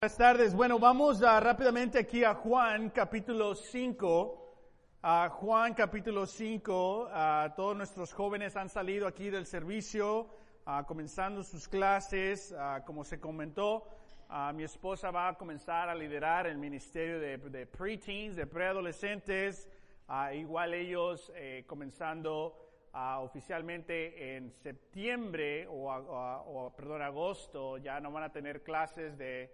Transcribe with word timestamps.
Buenas 0.00 0.16
tardes. 0.16 0.54
Bueno, 0.54 0.78
vamos 0.78 1.24
a, 1.24 1.40
rápidamente 1.40 1.98
aquí 1.98 2.22
a 2.22 2.32
Juan 2.32 2.90
capítulo 2.90 3.56
5. 3.56 4.54
A 5.02 5.28
Juan 5.28 5.74
capítulo 5.74 6.24
5. 6.24 7.08
A 7.10 7.52
todos 7.56 7.76
nuestros 7.76 8.12
jóvenes 8.12 8.54
han 8.54 8.68
salido 8.68 9.08
aquí 9.08 9.28
del 9.28 9.44
servicio, 9.44 10.28
comenzando 10.86 11.42
sus 11.42 11.66
clases. 11.66 12.54
como 12.86 13.02
se 13.02 13.18
comentó, 13.18 13.88
mi 14.54 14.62
esposa 14.62 15.10
va 15.10 15.30
a 15.30 15.34
comenzar 15.34 15.88
a 15.88 15.96
liderar 15.96 16.46
el 16.46 16.58
ministerio 16.58 17.18
de, 17.18 17.36
de 17.36 17.66
preteens, 17.66 18.36
de 18.36 18.46
preadolescentes. 18.46 19.68
igual 20.32 20.74
ellos 20.74 21.32
eh, 21.34 21.64
comenzando 21.66 22.54
oficialmente 22.92 24.36
en 24.36 24.52
septiembre 24.52 25.66
o, 25.68 26.72
perdón, 26.76 27.02
agosto, 27.02 27.78
ya 27.78 27.98
no 27.98 28.12
van 28.12 28.22
a 28.22 28.32
tener 28.32 28.62
clases 28.62 29.18
de 29.18 29.52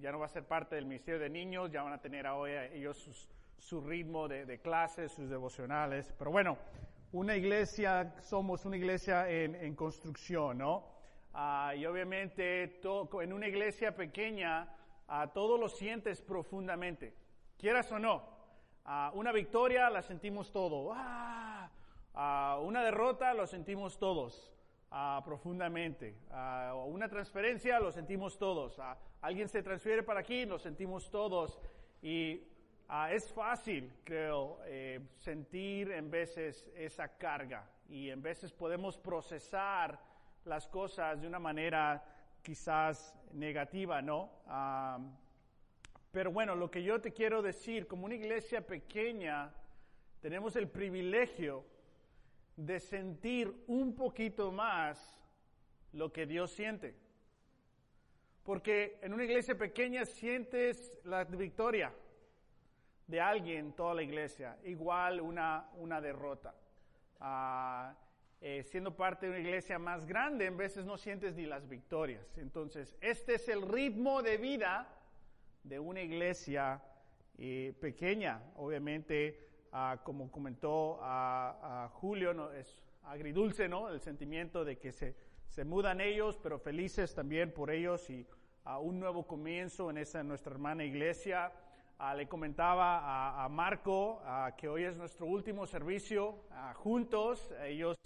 ya 0.00 0.12
no 0.12 0.18
va 0.18 0.26
a 0.26 0.28
ser 0.28 0.44
parte 0.44 0.74
del 0.74 0.86
Ministerio 0.86 1.20
de 1.20 1.30
Niños, 1.30 1.70
ya 1.70 1.82
van 1.82 1.92
a 1.92 2.00
tener 2.00 2.26
ahora 2.26 2.66
ellos 2.66 3.28
su 3.58 3.80
ritmo 3.80 4.28
de, 4.28 4.60
clases, 4.60 5.12
sus 5.12 5.28
devocionales. 5.28 6.12
Pero 6.18 6.30
bueno, 6.30 6.58
una 7.12 7.36
iglesia, 7.36 8.14
somos 8.20 8.64
una 8.64 8.76
iglesia 8.76 9.28
en, 9.28 9.74
construcción, 9.74 10.58
¿no? 10.58 10.84
Ah, 11.34 11.74
y 11.76 11.84
obviamente 11.84 12.80
en 13.22 13.32
una 13.32 13.48
iglesia 13.48 13.94
pequeña, 13.94 14.68
todo 15.34 15.58
lo 15.58 15.68
sientes 15.68 16.20
profundamente, 16.22 17.14
quieras 17.58 17.90
o 17.92 17.98
no. 17.98 18.36
Ah, 18.84 19.10
una 19.14 19.32
victoria 19.32 19.90
la 19.90 20.02
sentimos 20.02 20.52
todo. 20.52 20.92
Ah, 20.94 21.68
una 22.62 22.82
derrota 22.84 23.34
lo 23.34 23.46
sentimos 23.46 23.98
todos. 23.98 24.55
Profundamente. 25.24 26.16
una 26.86 27.08
transferencia 27.08 27.78
lo 27.80 27.90
sentimos 27.90 28.38
todos 28.38 28.78
alguien 29.26 29.48
se 29.48 29.62
transfiere 29.62 30.04
para 30.04 30.20
aquí, 30.20 30.46
nos 30.46 30.62
sentimos 30.62 31.10
todos 31.10 31.58
y 32.00 32.42
ah, 32.88 33.12
es 33.12 33.32
fácil, 33.32 33.92
creo, 34.04 34.60
eh, 34.66 35.00
sentir 35.18 35.90
en 35.90 36.10
veces 36.10 36.70
esa 36.76 37.08
carga 37.16 37.68
y 37.88 38.10
en 38.10 38.22
veces 38.22 38.52
podemos 38.52 38.96
procesar 38.96 39.98
las 40.44 40.68
cosas 40.68 41.20
de 41.20 41.26
una 41.26 41.40
manera 41.40 42.04
quizás 42.42 43.14
negativa, 43.32 44.00
¿no? 44.00 44.30
pero 46.12 46.30
bueno, 46.30 46.54
lo 46.54 46.70
que 46.70 46.82
yo 46.82 47.00
te 47.00 47.12
quiero 47.12 47.42
decir, 47.42 47.86
como 47.88 48.06
una 48.06 48.14
iglesia 48.14 48.64
pequeña, 48.64 49.52
tenemos 50.20 50.54
el 50.56 50.68
privilegio 50.68 51.64
de 52.56 52.80
sentir 52.80 53.52
un 53.66 53.94
poquito 53.94 54.50
más 54.50 55.20
lo 55.92 56.12
que 56.12 56.26
Dios 56.26 56.50
siente. 56.50 56.96
Porque 58.42 58.98
en 59.02 59.12
una 59.12 59.24
iglesia 59.24 59.56
pequeña 59.56 60.04
sientes 60.04 60.92
la 61.04 61.24
victoria 61.24 61.92
de 63.06 63.20
alguien, 63.20 63.72
toda 63.72 63.94
la 63.94 64.02
iglesia, 64.02 64.58
igual 64.64 65.20
una, 65.20 65.68
una 65.74 66.00
derrota. 66.00 66.54
Ah, 67.20 67.94
eh, 68.40 68.62
siendo 68.64 68.94
parte 68.94 69.26
de 69.26 69.32
una 69.32 69.40
iglesia 69.40 69.78
más 69.78 70.06
grande, 70.06 70.46
en 70.46 70.56
veces 70.56 70.84
no 70.84 70.98
sientes 70.98 71.34
ni 71.34 71.46
las 71.46 71.68
victorias. 71.68 72.36
Entonces, 72.36 72.96
este 73.00 73.34
es 73.34 73.48
el 73.48 73.62
ritmo 73.62 74.22
de 74.22 74.36
vida 74.36 74.88
de 75.62 75.78
una 75.78 76.02
iglesia 76.02 76.82
eh, 77.38 77.74
pequeña. 77.80 78.42
Obviamente, 78.56 79.45
ah, 79.72 79.98
como 80.02 80.30
comentó 80.30 80.98
a, 81.02 81.90
Julio, 81.94 82.34
no, 82.34 82.52
es 82.52 82.82
agridulce, 83.04 83.68
¿no? 83.68 83.88
El 83.88 84.00
sentimiento 84.00 84.64
de 84.64 84.78
que 84.78 84.92
se, 84.92 85.16
se 85.48 85.64
mudan 85.64 86.00
ellos, 86.00 86.38
pero 86.42 86.58
felices 86.58 87.14
también 87.14 87.52
por 87.52 87.70
ellos 87.70 88.08
y 88.10 88.26
a 88.64 88.78
un 88.78 88.98
nuevo 88.98 89.26
comienzo 89.26 89.90
en 89.90 89.98
esa 89.98 90.22
nuestra 90.24 90.52
hermana 90.52 90.84
iglesia. 90.84 91.52
Ah, 91.98 92.14
le 92.14 92.28
comentaba 92.28 93.42
a, 93.42 93.48
Marco 93.48 94.20
ah, 94.24 94.52
que 94.56 94.68
hoy 94.68 94.84
es 94.84 94.96
nuestro 94.96 95.26
último 95.26 95.66
servicio 95.66 96.44
ah, 96.50 96.74
juntos. 96.74 97.50
Ellos 97.62 97.96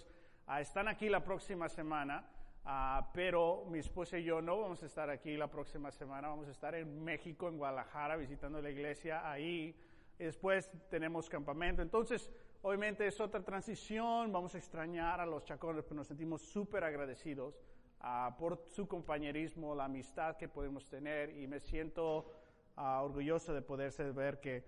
están 0.59 0.87
aquí 0.87 1.09
la 1.09 1.23
próxima 1.23 1.67
semana, 1.67 2.25
pero 3.13 3.65
mi 3.69 3.79
esposa 3.79 4.17
y 4.17 4.23
yo 4.23 4.41
no 4.41 4.61
vamos 4.61 4.81
a 4.83 4.85
estar 4.85 5.09
aquí 5.09 5.35
la 5.35 5.47
próxima 5.47 5.91
semana. 5.91 6.29
Vamos 6.29 6.47
a 6.47 6.51
estar 6.51 6.75
en 6.75 7.03
México, 7.03 7.49
en 7.49 7.57
Guadalajara, 7.57 8.15
visitando 8.15 8.61
la 8.61 8.69
iglesia 8.69 9.29
ahí. 9.29 9.75
Y 10.19 10.23
después 10.25 10.71
tenemos 10.89 11.29
campamento. 11.29 11.81
Entonces, 11.81 12.31
obviamente 12.61 13.07
es 13.07 13.19
otra 13.19 13.41
transición. 13.41 14.31
Vamos 14.31 14.55
a 14.55 14.57
extrañar 14.57 15.19
a 15.19 15.25
los 15.25 15.43
chacones, 15.43 15.83
pero 15.83 15.95
nos 15.95 16.07
sentimos 16.07 16.41
súper 16.41 16.83
agradecidos 16.83 17.59
Ah, 18.03 18.35
por 18.39 18.65
su 18.67 18.87
compañerismo, 18.87 19.75
la 19.75 19.85
amistad 19.85 20.35
que 20.35 20.47
podemos 20.47 20.89
tener 20.89 21.37
y 21.37 21.45
me 21.45 21.59
siento 21.59 22.33
ah, 22.75 23.03
orgulloso 23.03 23.53
de 23.53 23.61
poderse 23.61 24.09
ver 24.11 24.39
que 24.39 24.63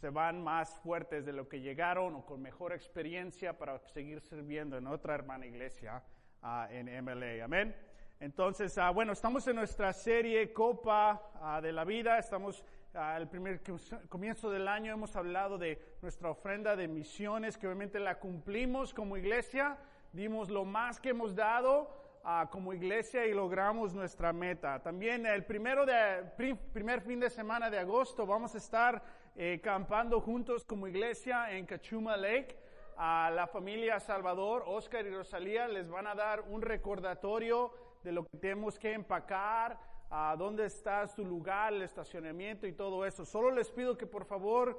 se 0.00 0.08
van 0.08 0.42
más 0.42 0.78
fuertes 0.78 1.26
de 1.26 1.34
lo 1.34 1.50
que 1.50 1.60
llegaron 1.60 2.14
o 2.14 2.24
con 2.24 2.40
mejor 2.40 2.72
experiencia 2.72 3.58
para 3.58 3.78
seguir 3.78 4.22
sirviendo 4.22 4.78
en 4.78 4.86
otra 4.86 5.14
hermana 5.14 5.44
iglesia 5.44 6.02
ah, 6.40 6.66
en 6.70 6.86
MLA. 7.04 7.44
Amén. 7.44 7.76
Entonces, 8.20 8.74
bueno, 8.94 9.12
estamos 9.12 9.46
en 9.48 9.56
nuestra 9.56 9.92
serie 9.92 10.50
Copa 10.54 11.60
de 11.60 11.72
la 11.72 11.84
Vida. 11.84 12.18
Estamos 12.18 12.64
al 12.94 13.28
primer 13.28 13.60
comienzo 14.08 14.50
del 14.50 14.68
año 14.68 14.92
hemos 14.92 15.16
hablado 15.16 15.56
de 15.56 15.78
nuestra 16.02 16.30
ofrenda 16.30 16.76
de 16.76 16.88
misiones, 16.88 17.56
que 17.56 17.66
obviamente 17.66 17.98
la 17.98 18.18
cumplimos 18.18 18.92
como 18.92 19.16
iglesia, 19.16 19.78
dimos 20.12 20.50
lo 20.50 20.64
más 20.64 21.00
que 21.00 21.10
hemos 21.10 21.34
dado, 21.34 22.02
como 22.50 22.72
iglesia 22.72 23.26
y 23.26 23.32
logramos 23.32 23.94
nuestra 23.94 24.32
meta. 24.32 24.80
También 24.80 25.26
el 25.26 25.44
primero 25.44 25.84
de, 25.84 26.24
primer 26.72 27.00
fin 27.00 27.18
de 27.18 27.30
semana 27.30 27.68
de 27.68 27.78
agosto 27.78 28.26
vamos 28.26 28.54
a 28.54 28.58
estar 28.58 29.02
eh, 29.34 29.60
campando 29.62 30.20
juntos 30.20 30.64
como 30.64 30.86
iglesia 30.86 31.50
en 31.50 31.66
Cachuma 31.66 32.16
Lake. 32.16 32.56
A 32.96 33.30
la 33.34 33.46
familia 33.46 33.98
Salvador, 33.98 34.64
Oscar 34.66 35.04
y 35.06 35.10
Rosalía 35.10 35.66
les 35.66 35.88
van 35.88 36.06
a 36.06 36.14
dar 36.14 36.42
un 36.42 36.60
recordatorio 36.62 37.72
de 38.04 38.12
lo 38.12 38.24
que 38.24 38.36
tenemos 38.36 38.78
que 38.78 38.92
empacar, 38.92 39.78
a 40.14 40.36
dónde 40.36 40.66
está 40.66 41.06
su 41.06 41.24
lugar, 41.24 41.72
el 41.72 41.82
estacionamiento 41.82 42.66
y 42.66 42.72
todo 42.72 43.06
eso. 43.06 43.24
Solo 43.24 43.50
les 43.50 43.70
pido 43.70 43.96
que 43.96 44.06
por 44.06 44.24
favor 44.24 44.78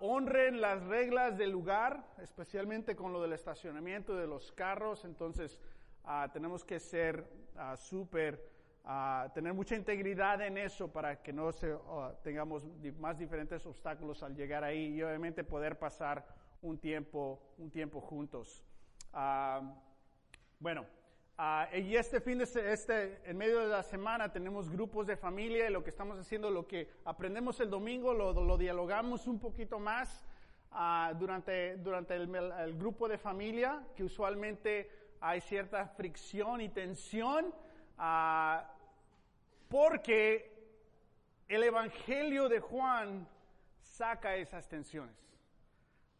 honren 0.00 0.60
las 0.60 0.82
reglas 0.84 1.36
del 1.36 1.50
lugar, 1.50 2.04
especialmente 2.22 2.94
con 2.94 3.12
lo 3.12 3.20
del 3.20 3.32
estacionamiento 3.32 4.14
de 4.14 4.26
los 4.26 4.52
carros. 4.52 5.04
Entonces, 5.04 5.58
Ah, 6.04 6.28
tenemos 6.32 6.64
que 6.64 6.80
ser 6.80 7.24
uh, 7.54 7.76
súper, 7.76 8.42
ah, 8.84 9.30
tener 9.34 9.52
mucha 9.52 9.76
integridad 9.76 10.40
en 10.40 10.58
eso 10.58 10.90
para 10.90 11.22
que 11.22 11.32
no 11.32 11.52
se, 11.52 11.76
tengamos 12.22 12.64
más 12.98 13.18
diferentes 13.18 13.64
obstáculos 13.66 14.22
al 14.22 14.34
llegar 14.34 14.64
ahí 14.64 14.94
y 14.94 15.02
obviamente 15.02 15.44
poder 15.44 15.78
pasar 15.78 16.26
un 16.62 16.78
tiempo, 16.78 17.40
un 17.58 17.70
tiempo 17.70 18.00
juntos. 18.00 18.64
bueno, 20.58 20.86
y 21.74 21.96
este 21.96 22.20
fin 22.20 22.38
de 22.38 22.44
este, 22.44 23.20
en 23.24 23.36
medio 23.36 23.60
de 23.60 23.68
la 23.68 23.82
semana 23.82 24.30
tenemos 24.30 24.68
grupos 24.68 25.06
de 25.06 25.16
familia 25.16 25.68
y 25.68 25.72
lo 25.72 25.82
que 25.82 25.90
estamos 25.90 26.18
haciendo, 26.18 26.50
lo 26.50 26.66
que 26.66 26.90
aprendemos 27.04 27.60
el 27.60 27.70
domingo, 27.70 28.12
lo, 28.12 28.32
lo 28.32 28.58
dialogamos 28.58 29.26
un 29.26 29.38
poquito 29.38 29.78
más 29.78 30.24
durante, 31.18 31.76
durante 31.78 32.14
el, 32.14 32.34
el 32.34 32.78
grupo 32.78 33.08
de 33.08 33.16
familia, 33.16 33.82
que 33.96 34.04
usualmente 34.04 34.90
hay 35.20 35.40
cierta 35.40 35.86
fricción 35.88 36.60
y 36.60 36.68
tensión 36.68 37.54
ah, 37.98 38.70
porque 39.68 40.50
el 41.48 41.62
Evangelio 41.62 42.48
de 42.48 42.60
Juan 42.60 43.26
saca 43.80 44.36
esas 44.36 44.68
tensiones. 44.68 45.16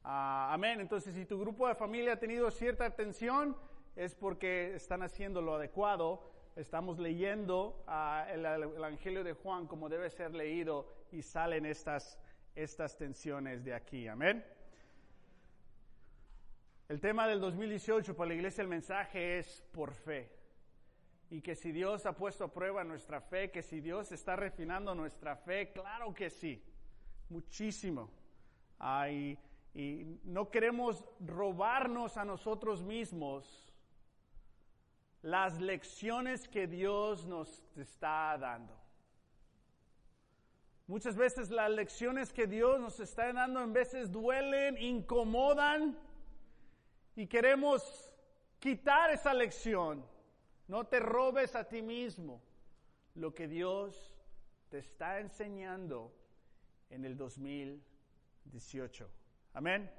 Amén. 0.03 0.81
Entonces, 0.81 1.15
si 1.15 1.27
tu 1.27 1.39
grupo 1.39 1.69
de 1.69 1.75
familia 1.75 2.15
ha 2.15 2.19
tenido 2.19 2.51
cierta 2.51 2.89
tensión, 2.91 3.57
es 4.01 4.15
porque 4.15 4.75
están 4.75 5.03
haciendo 5.03 5.43
lo 5.43 5.57
adecuado. 5.57 6.23
Estamos 6.57 6.99
leyendo 6.99 7.85
ah, 7.87 8.27
el, 8.31 8.47
Evangelio 8.47 9.23
de 9.23 9.35
Juan 9.35 9.67
como 9.67 9.91
debe 9.91 10.09
ser 10.09 10.35
leído 10.35 10.89
y 11.13 11.21
salen 11.21 11.67
estas, 11.67 12.19
estas 12.55 12.97
tensiones 12.97 13.63
de 13.63 13.75
aquí. 13.75 14.09
Amén. 14.09 14.43
El 16.89 16.99
tema 16.99 17.29
del 17.29 17.41
2018 17.41 18.17
para 18.17 18.29
la 18.29 18.35
iglesia, 18.37 18.63
el 18.63 18.69
mensaje 18.69 19.39
es 19.39 19.63
por 19.71 19.93
fe. 19.93 20.31
Y 21.29 21.43
que 21.43 21.55
si 21.55 21.71
Dios 21.71 22.07
ha 22.07 22.15
puesto 22.15 22.45
a 22.45 22.53
prueba 22.53 22.83
nuestra 22.83 23.21
fe, 23.21 23.51
que 23.51 23.63
si 23.63 23.83
Dios 23.83 24.13
está 24.13 24.35
refinando 24.35 24.95
nuestra 24.95 25.37
fe, 25.37 25.73
claro 25.73 26.15
que 26.15 26.31
sí, 26.31 26.65
muchísimo. 27.29 28.11
y 29.75 30.19
no 30.25 30.51
queremos 30.51 31.05
robarnos 31.21 32.17
a 32.17 32.25
nosotros 32.25 32.83
mismos 32.83 33.70
las 35.23 35.61
lecciones 35.61 36.49
que 36.49 36.67
Dios 36.67 37.27
nos 37.27 37.63
está 37.77 38.37
dando. 38.39 38.77
Muchas 40.87 41.17
veces 41.17 41.51
las 41.51 41.71
lecciones 41.71 42.33
que 42.33 42.47
Dios 42.47 42.81
nos 42.81 42.99
está 42.99 43.33
dando 43.33 43.63
en 43.63 43.73
veces 43.73 44.11
duelen, 44.11 44.77
incomodan, 44.79 45.97
y 47.15 47.27
queremos 47.27 48.15
quitar 48.59 49.11
esa 49.11 49.35
lección. 49.35 50.05
No 50.67 50.87
te 50.87 50.99
robes 51.01 51.55
a 51.55 51.65
ti 51.65 51.83
mismo. 51.83 52.43
lo 53.17 53.35
que 53.35 53.49
Dios 53.49 54.15
te 54.69 54.79
está 54.79 55.19
enseñando 55.19 56.15
en 56.91 57.05
el 57.05 57.17
2018. 57.17 59.11
Amén. 59.53 59.91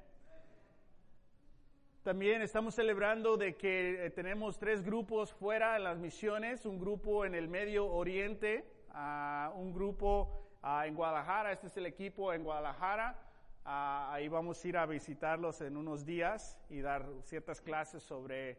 También 2.04 2.42
estamos 2.42 2.74
celebrando 2.74 3.38
de 3.38 3.56
que 3.56 4.08
eh, 4.08 4.10
tenemos 4.10 4.58
tres 4.58 4.84
grupos 4.84 5.32
fuera 5.32 5.74
de 5.74 5.80
las 5.82 6.00
misiones, 6.00 6.66
un 6.66 6.80
grupo 6.80 7.26
en 7.26 7.36
el 7.36 7.48
Medio 7.48 7.86
Oriente, 7.86 8.66
uh, 8.90 9.56
un 9.56 9.72
grupo 9.72 10.50
en 10.84 10.96
Guadalajara, 10.96 11.52
este 11.52 11.68
es 11.68 11.78
el 11.78 11.86
equipo 11.86 12.34
en 12.34 12.44
Guadalajara, 12.44 13.20
uh, 13.66 14.14
ahí 14.14 14.28
vamos 14.30 14.66
a 14.66 14.68
ir 14.68 14.78
a 14.78 14.88
visitarlos 14.88 15.62
en 15.62 15.78
unos 15.78 16.04
días 16.04 16.60
y 16.72 16.82
dar 16.82 17.06
ciertas 17.22 17.62
clases 17.62 18.02
sobre 18.02 18.58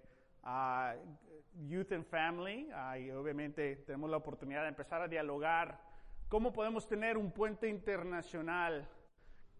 Youth 1.66 1.90
and 1.90 2.04
Family, 2.04 2.68
y 3.00 3.10
obviamente 3.10 3.74
tenemos 3.74 4.08
la 4.08 4.18
oportunidad 4.18 4.62
de 4.62 4.68
empezar 4.68 5.02
a 5.02 5.08
dialogar 5.08 5.80
cómo 6.28 6.52
podemos 6.52 6.86
tener 6.86 7.18
un 7.18 7.32
puente 7.32 7.68
internacional 7.68 8.88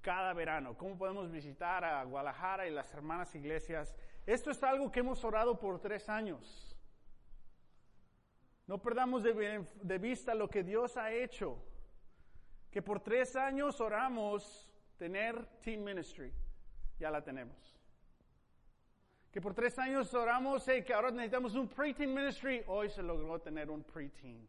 cada 0.02 0.32
verano, 0.34 0.76
cómo 0.76 0.98
podemos 0.98 1.30
visitar 1.30 1.84
a 1.84 2.02
Guadalajara 2.04 2.66
y 2.66 2.70
las 2.70 2.92
hermanas 2.92 3.34
iglesias. 3.34 3.94
Esto 4.26 4.50
es 4.50 4.62
algo 4.62 4.90
que 4.90 5.00
hemos 5.00 5.24
orado 5.24 5.58
por 5.58 5.80
tres 5.80 6.08
años. 6.08 6.76
No 8.66 8.82
perdamos 8.82 9.22
de, 9.22 9.98
vista 9.98 10.34
lo 10.34 10.48
que 10.48 10.62
Dios 10.62 10.96
ha 10.96 11.12
hecho, 11.12 11.56
que 12.70 12.82
por 12.82 13.00
tres 13.00 13.36
años 13.36 13.80
oramos 13.80 14.70
tener 14.96 15.46
Team 15.60 15.82
Ministry, 15.82 16.32
ya 16.98 17.10
la 17.10 17.22
tenemos. 17.22 17.78
Que 19.30 19.40
por 19.40 19.54
tres 19.54 19.78
años 19.78 20.12
oramos 20.14 20.66
hey, 20.68 20.82
que 20.84 20.92
ahora 20.92 21.10
necesitamos 21.10 21.54
un 21.54 21.68
pre-teen 21.68 22.12
ministry, 22.12 22.62
hoy 22.66 22.90
se 22.90 23.02
logró 23.02 23.40
tener 23.40 23.70
un 23.70 23.82
pre-teen 23.82 24.46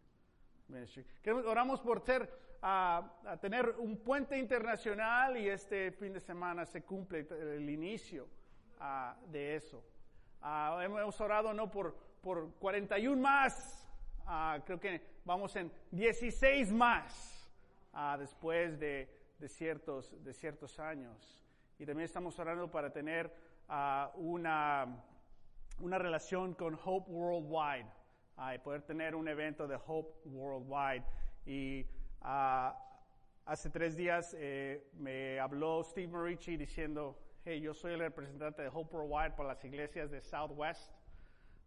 ministry. 0.68 1.06
Oramos 1.46 1.80
por 1.80 2.02
ser 2.02 2.30
a, 2.66 3.38
tener 3.42 3.76
un 3.78 3.98
puente 3.98 4.38
internacional 4.38 5.38
y 5.38 5.50
este 5.50 5.92
fin 5.92 6.14
de 6.14 6.22
semana 6.22 6.66
se 6.66 6.84
cumple 6.84 7.28
el 7.30 7.70
inicio 7.70 8.30
uh, 8.80 9.30
de 9.30 9.58
eso. 9.58 9.84
Uh, 10.42 10.80
hemos 10.80 11.20
orado 11.20 11.54
no 11.54 11.70
por, 11.70 11.94
por 12.22 12.54
41 12.56 13.22
más, 13.22 13.86
uh, 14.26 14.62
creo 14.66 14.80
que 14.80 15.02
vamos 15.26 15.54
en 15.58 15.72
16 15.92 16.72
más 16.72 17.52
después 18.18 18.80
de, 18.80 19.08
de, 19.38 19.50
ciertos, 19.50 20.24
de 20.24 20.34
ciertos 20.34 20.80
años. 20.80 21.46
Y 21.78 21.86
también 21.86 22.06
estamos 22.06 22.40
orando 22.40 22.72
para 22.72 22.92
tener 22.92 23.32
una, 24.16 25.04
una 25.80 25.98
relación 26.00 26.56
con 26.56 26.80
Hope 26.84 27.12
Worldwide, 27.12 27.86
y 28.56 28.58
poder 28.60 28.82
tener 28.82 29.14
un 29.14 29.28
evento 29.28 29.68
de 29.68 29.78
Hope 29.86 30.28
Worldwide. 30.28 31.04
Y 31.46 31.86
Uh, 32.24 32.72
hace 33.46 33.70
tres 33.70 33.98
días 33.98 34.34
eh, 34.40 34.90
me 34.94 35.38
habló 35.42 35.84
Steve 35.84 36.08
Marici 36.08 36.56
diciendo, 36.56 37.20
hey, 37.44 37.60
yo 37.60 37.74
soy 37.74 37.94
el 37.94 38.00
representante 38.00 38.62
de 38.62 38.70
Hope 38.70 38.96
Worldwide 38.96 39.32
para 39.32 39.50
las 39.50 39.66
iglesias 39.66 40.10
de 40.10 40.22
Southwest, 40.22 40.90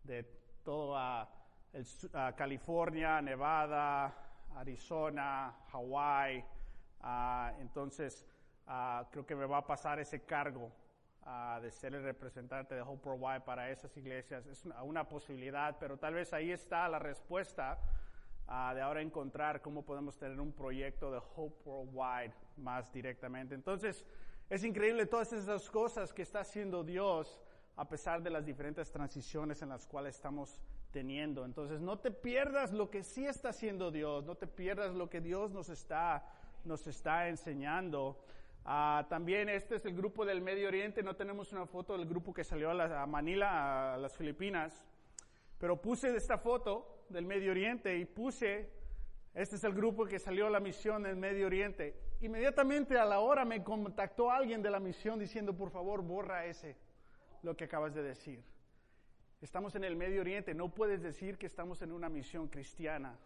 de 0.02 0.22
toda 0.64 1.28
California, 2.36 3.20
Nevada, 3.20 4.14
Arizona, 4.54 5.54
Hawaii. 5.70 6.42
Uh, 7.02 7.60
entonces, 7.60 8.24
uh, 8.66 9.04
creo 9.10 9.26
que 9.26 9.36
me 9.36 9.44
va 9.44 9.58
a 9.58 9.66
pasar 9.66 10.00
ese 10.00 10.24
cargo 10.24 10.72
de 11.60 11.72
ser 11.72 11.92
el 11.92 12.04
representante 12.04 12.76
de 12.76 12.82
Hope 12.82 13.08
Worldwide 13.08 13.40
para 13.40 13.68
esas 13.68 13.94
iglesias. 13.96 14.46
Es 14.46 14.64
una, 14.64 14.82
una 14.84 15.08
posibilidad, 15.08 15.76
pero 15.78 15.98
tal 15.98 16.14
vez 16.14 16.32
ahí 16.32 16.52
está 16.52 16.88
la 16.88 17.00
respuesta 17.00 17.78
de 18.48 18.80
ahora 18.80 19.02
encontrar 19.02 19.60
cómo 19.60 19.82
podemos 19.82 20.16
tener 20.16 20.40
un 20.40 20.52
proyecto 20.52 21.10
de 21.10 21.18
Hope 21.18 21.56
Worldwide 21.64 22.32
más 22.56 22.92
directamente. 22.92 23.54
Entonces, 23.54 24.04
es 24.48 24.62
increíble 24.62 25.06
todas 25.06 25.32
esas 25.32 25.68
cosas 25.68 26.12
que 26.12 26.22
está 26.22 26.40
haciendo 26.40 26.84
Dios 26.84 27.40
a 27.76 27.88
pesar 27.88 28.22
de 28.22 28.30
las 28.30 28.46
diferentes 28.46 28.90
transiciones 28.90 29.60
en 29.62 29.68
las 29.68 29.86
cuales 29.86 30.14
estamos 30.14 30.60
teniendo. 30.92 31.44
Entonces, 31.44 31.80
no 31.80 31.98
te 31.98 32.10
pierdas 32.10 32.72
lo 32.72 32.88
que 32.88 33.02
sí 33.02 33.26
está 33.26 33.50
haciendo 33.50 33.90
Dios, 33.90 34.24
no 34.24 34.36
te 34.36 34.46
pierdas 34.46 34.94
lo 34.94 35.10
que 35.10 35.20
Dios 35.20 35.50
nos 35.50 35.68
está, 35.68 36.24
nos 36.64 36.86
está 36.86 37.28
enseñando. 37.28 38.18
Uh, 38.64 39.04
también 39.08 39.48
este 39.48 39.76
es 39.76 39.84
el 39.84 39.94
grupo 39.94 40.24
del 40.24 40.40
Medio 40.40 40.68
Oriente, 40.68 41.02
no 41.02 41.14
tenemos 41.14 41.52
una 41.52 41.66
foto 41.66 41.96
del 41.98 42.06
grupo 42.06 42.32
que 42.32 42.44
salió 42.44 42.70
a 42.70 43.06
Manila, 43.06 43.94
a 43.94 43.98
las 43.98 44.16
Filipinas, 44.16 44.84
pero 45.58 45.80
puse 45.80 46.16
esta 46.16 46.38
foto 46.38 46.95
del 47.08 47.26
Medio 47.26 47.50
Oriente 47.50 47.96
y 47.96 48.04
puse, 48.04 48.70
este 49.34 49.56
es 49.56 49.64
el 49.64 49.74
grupo 49.74 50.06
que 50.06 50.18
salió 50.18 50.46
a 50.46 50.50
la 50.50 50.60
misión 50.60 51.02
del 51.02 51.16
Medio 51.16 51.46
Oriente. 51.46 51.94
Inmediatamente 52.20 52.98
a 52.98 53.04
la 53.04 53.20
hora 53.20 53.44
me 53.44 53.62
contactó 53.62 54.30
alguien 54.30 54.62
de 54.62 54.70
la 54.70 54.80
misión 54.80 55.18
diciendo, 55.18 55.54
por 55.54 55.70
favor, 55.70 56.02
borra 56.02 56.46
ese, 56.46 56.76
lo 57.42 57.56
que 57.56 57.64
acabas 57.64 57.94
de 57.94 58.02
decir. 58.02 58.42
Estamos 59.42 59.74
en 59.74 59.84
el 59.84 59.96
Medio 59.96 60.22
Oriente, 60.22 60.54
no 60.54 60.70
puedes 60.70 61.02
decir 61.02 61.36
que 61.36 61.46
estamos 61.46 61.82
en 61.82 61.92
una 61.92 62.08
misión 62.08 62.48
cristiana. 62.48 63.18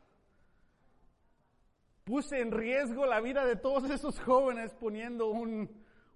Puse 2.05 2.41
en 2.41 2.51
riesgo 2.51 3.07
la 3.07 3.21
vida 3.21 3.47
de 3.47 3.57
todos 3.57 3.89
esos 3.89 4.19
jóvenes 4.19 4.75
poniendo 4.75 5.29
un, 5.29 5.71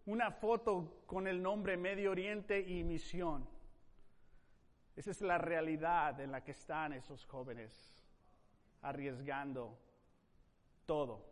una 0.06 0.32
foto 0.32 1.04
con 1.06 1.28
el 1.28 1.40
nombre 1.40 1.76
Medio 1.76 2.10
Oriente 2.10 2.60
y 2.60 2.82
misión. 2.82 3.46
Esa 4.96 5.10
es 5.10 5.20
la 5.22 5.38
realidad 5.38 6.20
en 6.20 6.30
la 6.30 6.44
que 6.44 6.52
están 6.52 6.92
esos 6.92 7.24
jóvenes, 7.26 8.04
arriesgando 8.82 9.76
todo 10.86 11.24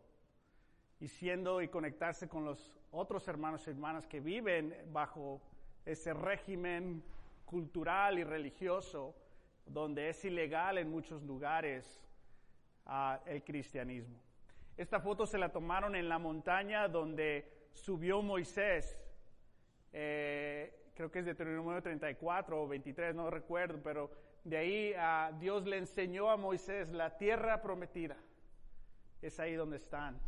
y 0.99 1.09
siendo 1.09 1.62
y 1.62 1.69
conectarse 1.69 2.29
con 2.29 2.44
los 2.44 2.73
otros 2.91 3.26
hermanos 3.29 3.67
y 3.67 3.70
hermanas 3.70 4.06
que 4.06 4.20
viven 4.20 4.75
bajo 4.93 5.41
ese 5.85 6.12
régimen 6.14 7.03
cultural 7.44 8.19
y 8.19 8.25
religioso 8.25 9.14
donde 9.67 10.08
es 10.08 10.25
ilegal 10.25 10.79
en 10.79 10.91
muchos 10.91 11.23
lugares 11.23 12.00
uh, 12.87 13.17
el 13.26 13.44
cristianismo. 13.44 14.19
Esta 14.76 15.00
foto 15.00 15.26
se 15.26 15.38
la 15.38 15.50
tomaron 15.50 15.94
en 15.94 16.08
la 16.08 16.19
montaña 16.19 16.88
donde 16.88 17.69
subió 17.73 18.23
Moisés. 18.23 18.99
Eh, 19.93 20.81
creo 21.03 21.11
que 21.11 21.19
es 21.19 21.25
de 21.25 21.35
Deuteronomio 21.35 21.83
34 21.83 22.63
o 22.63 22.69
23, 22.69 23.13
no 23.13 23.29
recuerdo, 23.29 23.81
pero 23.83 24.09
de 24.45 24.57
ahí 24.57 24.95
a 24.97 25.33
Dios 25.41 25.67
le 25.67 25.79
enseñó 25.79 26.31
a 26.31 26.37
Moisés 26.37 26.91
la 26.91 27.19
tierra 27.19 27.61
prometida. 27.61 28.17
Es 29.21 29.41
ahí 29.41 29.55
donde 29.55 29.79
están 29.79 30.21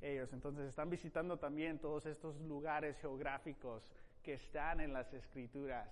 ellos. 0.00 0.32
Entonces 0.32 0.68
están 0.68 0.90
visitando 0.90 1.38
también 1.38 1.78
todos 1.78 2.06
estos 2.06 2.40
lugares 2.40 2.98
geográficos 2.98 3.88
que 4.20 4.34
están 4.34 4.80
en 4.80 4.92
las 4.92 5.12
escrituras. 5.14 5.88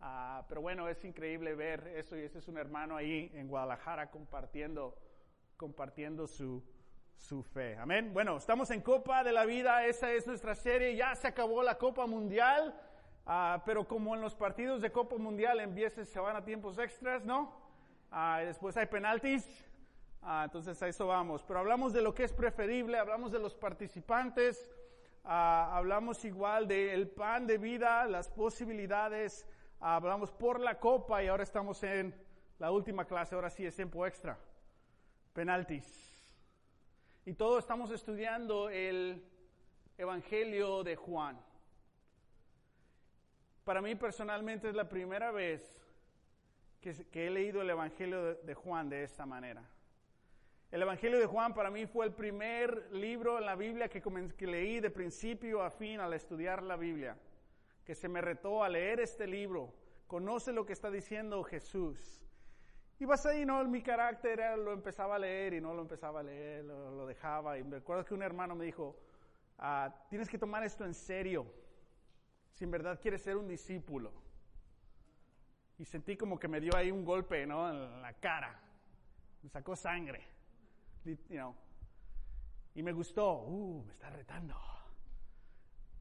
Ah, 0.00 0.44
pero 0.48 0.60
bueno, 0.60 0.88
es 0.88 1.04
increíble 1.04 1.54
ver 1.54 1.86
eso 1.94 2.16
y 2.16 2.22
ese 2.22 2.38
es 2.38 2.48
un 2.48 2.58
hermano 2.58 2.96
ahí 2.96 3.30
en 3.34 3.46
Guadalajara 3.46 4.10
compartiendo, 4.10 4.98
compartiendo 5.56 6.26
su, 6.26 6.60
su 7.16 7.44
fe. 7.44 7.76
Amén. 7.76 8.12
Bueno, 8.12 8.36
estamos 8.36 8.72
en 8.72 8.80
Copa 8.80 9.22
de 9.22 9.30
la 9.30 9.44
Vida, 9.44 9.86
esa 9.86 10.12
es 10.12 10.26
nuestra 10.26 10.56
serie, 10.56 10.96
ya 10.96 11.14
se 11.14 11.28
acabó 11.28 11.62
la 11.62 11.78
Copa 11.78 12.04
Mundial. 12.08 12.74
Ah, 13.26 13.62
pero 13.64 13.88
como 13.88 14.14
en 14.14 14.20
los 14.20 14.34
partidos 14.34 14.82
de 14.82 14.92
Copa 14.92 15.16
Mundial 15.16 15.60
en 15.60 15.74
veces 15.74 16.08
se 16.08 16.20
van 16.20 16.36
a 16.36 16.44
tiempos 16.44 16.78
extras, 16.78 17.24
¿no? 17.24 17.52
Ah, 18.10 18.40
después 18.44 18.76
hay 18.76 18.86
penaltis. 18.86 19.46
Ah, 20.20 20.42
entonces 20.44 20.82
a 20.82 20.88
eso 20.88 21.06
vamos. 21.06 21.42
Pero 21.42 21.60
hablamos 21.60 21.92
de 21.92 22.02
lo 22.02 22.14
que 22.14 22.24
es 22.24 22.32
preferible, 22.32 22.98
hablamos 22.98 23.32
de 23.32 23.38
los 23.38 23.54
participantes, 23.54 24.70
hablamos 25.22 26.24
igual 26.24 26.68
del 26.68 27.08
pan 27.08 27.46
de 27.46 27.58
vida, 27.58 28.04
las 28.06 28.28
posibilidades, 28.28 29.46
hablamos 29.80 30.30
por 30.30 30.60
la 30.60 30.78
copa 30.78 31.22
y 31.22 31.28
ahora 31.28 31.42
estamos 31.42 31.82
en 31.82 32.14
la 32.58 32.70
última 32.70 33.06
clase, 33.06 33.34
ahora 33.34 33.50
sí 33.50 33.64
es 33.64 33.74
tiempo 33.74 34.06
extra. 34.06 34.38
Penaltis. 35.32 36.12
Y 37.26 37.32
todos 37.32 37.60
estamos 37.60 37.90
estudiando 37.90 38.68
el 38.68 39.24
Evangelio 39.96 40.84
de 40.84 40.94
Juan. 40.94 41.38
Para 43.64 43.80
mí 43.80 43.94
personalmente 43.94 44.68
es 44.68 44.74
la 44.74 44.88
primera 44.88 45.30
vez 45.30 45.80
que, 46.80 47.26
he 47.26 47.30
leído 47.30 47.62
el 47.62 47.70
Evangelio 47.70 48.34
de, 48.34 48.54
Juan 48.54 48.90
de 48.90 49.04
esta 49.04 49.24
manera. 49.24 49.62
El 50.70 50.82
Evangelio 50.82 51.18
de 51.18 51.24
Juan 51.24 51.54
para 51.54 51.70
mí 51.70 51.86
fue 51.86 52.04
el 52.04 52.12
primer 52.12 52.92
libro 52.92 53.38
en 53.38 53.46
la 53.46 53.54
Biblia 53.54 53.88
que, 53.88 54.02
que 54.36 54.46
leí 54.46 54.80
de 54.80 54.90
principio 54.90 55.62
a 55.62 55.70
fin 55.70 56.00
al 56.00 56.12
estudiar 56.12 56.62
la 56.62 56.76
Biblia, 56.76 57.16
que 57.86 57.94
se 57.94 58.06
me 58.06 58.20
retó 58.20 58.62
a 58.62 58.68
leer 58.68 59.00
este 59.00 59.26
libro. 59.26 59.72
Conoce 60.06 60.52
lo 60.52 60.66
que 60.66 60.74
está 60.74 60.90
diciendo 60.90 61.42
Jesús. 61.42 62.20
Y 62.98 63.06
vas 63.06 63.24
ahí, 63.24 63.46
¿no? 63.46 63.64
Mi 63.64 63.82
carácter 63.82 64.40
era, 64.40 64.56
lo 64.58 64.72
empezaba 64.72 65.16
a 65.16 65.18
leer 65.18 65.54
y 65.54 65.60
no 65.62 65.72
lo 65.72 65.80
empezaba 65.80 66.20
a 66.20 66.22
leer, 66.22 66.64
lo, 66.64 67.06
dejaba. 67.06 67.58
Y 67.58 67.64
me 67.64 67.76
recuerdo 67.76 68.04
que 68.04 68.12
un 68.12 68.22
hermano 68.22 68.54
me 68.54 68.66
dijo, 68.66 68.94
ah, 69.58 69.90
tienes 70.10 70.28
que 70.28 70.36
tomar 70.36 70.62
esto 70.64 70.84
en 70.84 70.92
serio 70.92 71.63
si 72.54 72.64
en 72.64 72.70
verdad 72.70 73.00
quieres 73.00 73.22
ser 73.22 73.36
un 73.36 73.48
discípulo. 73.48 74.12
Y 75.78 75.84
sentí 75.84 76.16
como 76.16 76.38
que 76.38 76.48
me 76.48 76.60
dio 76.60 76.76
ahí 76.76 76.90
un 76.90 77.04
golpe, 77.04 77.46
¿no? 77.46 77.68
En 77.68 78.00
la 78.00 78.12
cara. 78.14 78.60
Me 79.42 79.48
sacó 79.50 79.74
sangre. 79.76 80.22
y 82.74 82.82
me 82.82 82.92
gustó, 82.92 83.42
uh, 83.42 83.84
me 83.84 83.92
está 83.92 84.08
retando. 84.10 84.56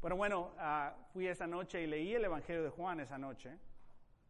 Pero 0.02 0.16
bueno, 0.16 0.54
ah, 0.60 0.96
fui 1.12 1.28
esa 1.28 1.48
noche 1.48 1.82
y 1.82 1.88
leí 1.88 2.14
el 2.14 2.26
Evangelio 2.26 2.64
de 2.64 2.70
Juan 2.70 3.00
esa 3.00 3.18
noche, 3.18 3.58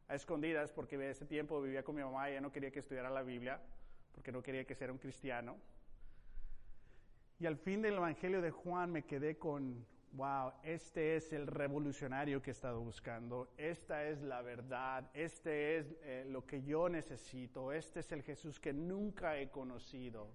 a 0.08 0.16
escondidas, 0.16 0.72
porque 0.72 1.10
ese 1.10 1.26
tiempo 1.26 1.62
vivía 1.62 1.84
con 1.84 1.96
mi 1.96 2.04
mamá 2.04 2.30
y 2.30 2.34
ella 2.34 2.42
no 2.42 2.52
quería 2.52 2.72
que 2.72 2.80
estudiara 2.80 3.10
la 3.10 3.24
Biblia, 3.24 3.60
porque 4.14 4.32
no 4.32 4.42
quería 4.42 4.66
que 4.66 4.76
sea 4.76 4.92
un 4.92 4.98
cristiano. 4.98 5.58
Y 7.40 7.48
al 7.48 7.58
fin 7.58 7.82
del 7.82 7.96
Evangelio 7.96 8.42
de 8.42 8.52
Juan 8.52 8.92
me 8.92 9.04
quedé 9.04 9.38
con, 9.38 9.86
wow, 10.14 10.54
este 10.62 11.16
es 11.16 11.34
el 11.34 11.48
revolucionario 11.48 12.42
que 12.42 12.52
he 12.52 12.54
estado 12.54 12.80
buscando, 12.80 13.52
esta 13.58 14.08
es 14.08 14.22
la 14.22 14.42
verdad, 14.42 15.10
este 15.14 15.78
es 15.78 15.96
eh, 16.04 16.26
lo 16.30 16.46
que 16.46 16.62
yo 16.62 16.88
necesito, 16.88 17.72
este 17.72 18.00
es 18.02 18.12
el 18.12 18.22
Jesús 18.22 18.60
que 18.60 18.74
nunca 18.74 19.38
he 19.38 19.50
conocido. 19.50 20.30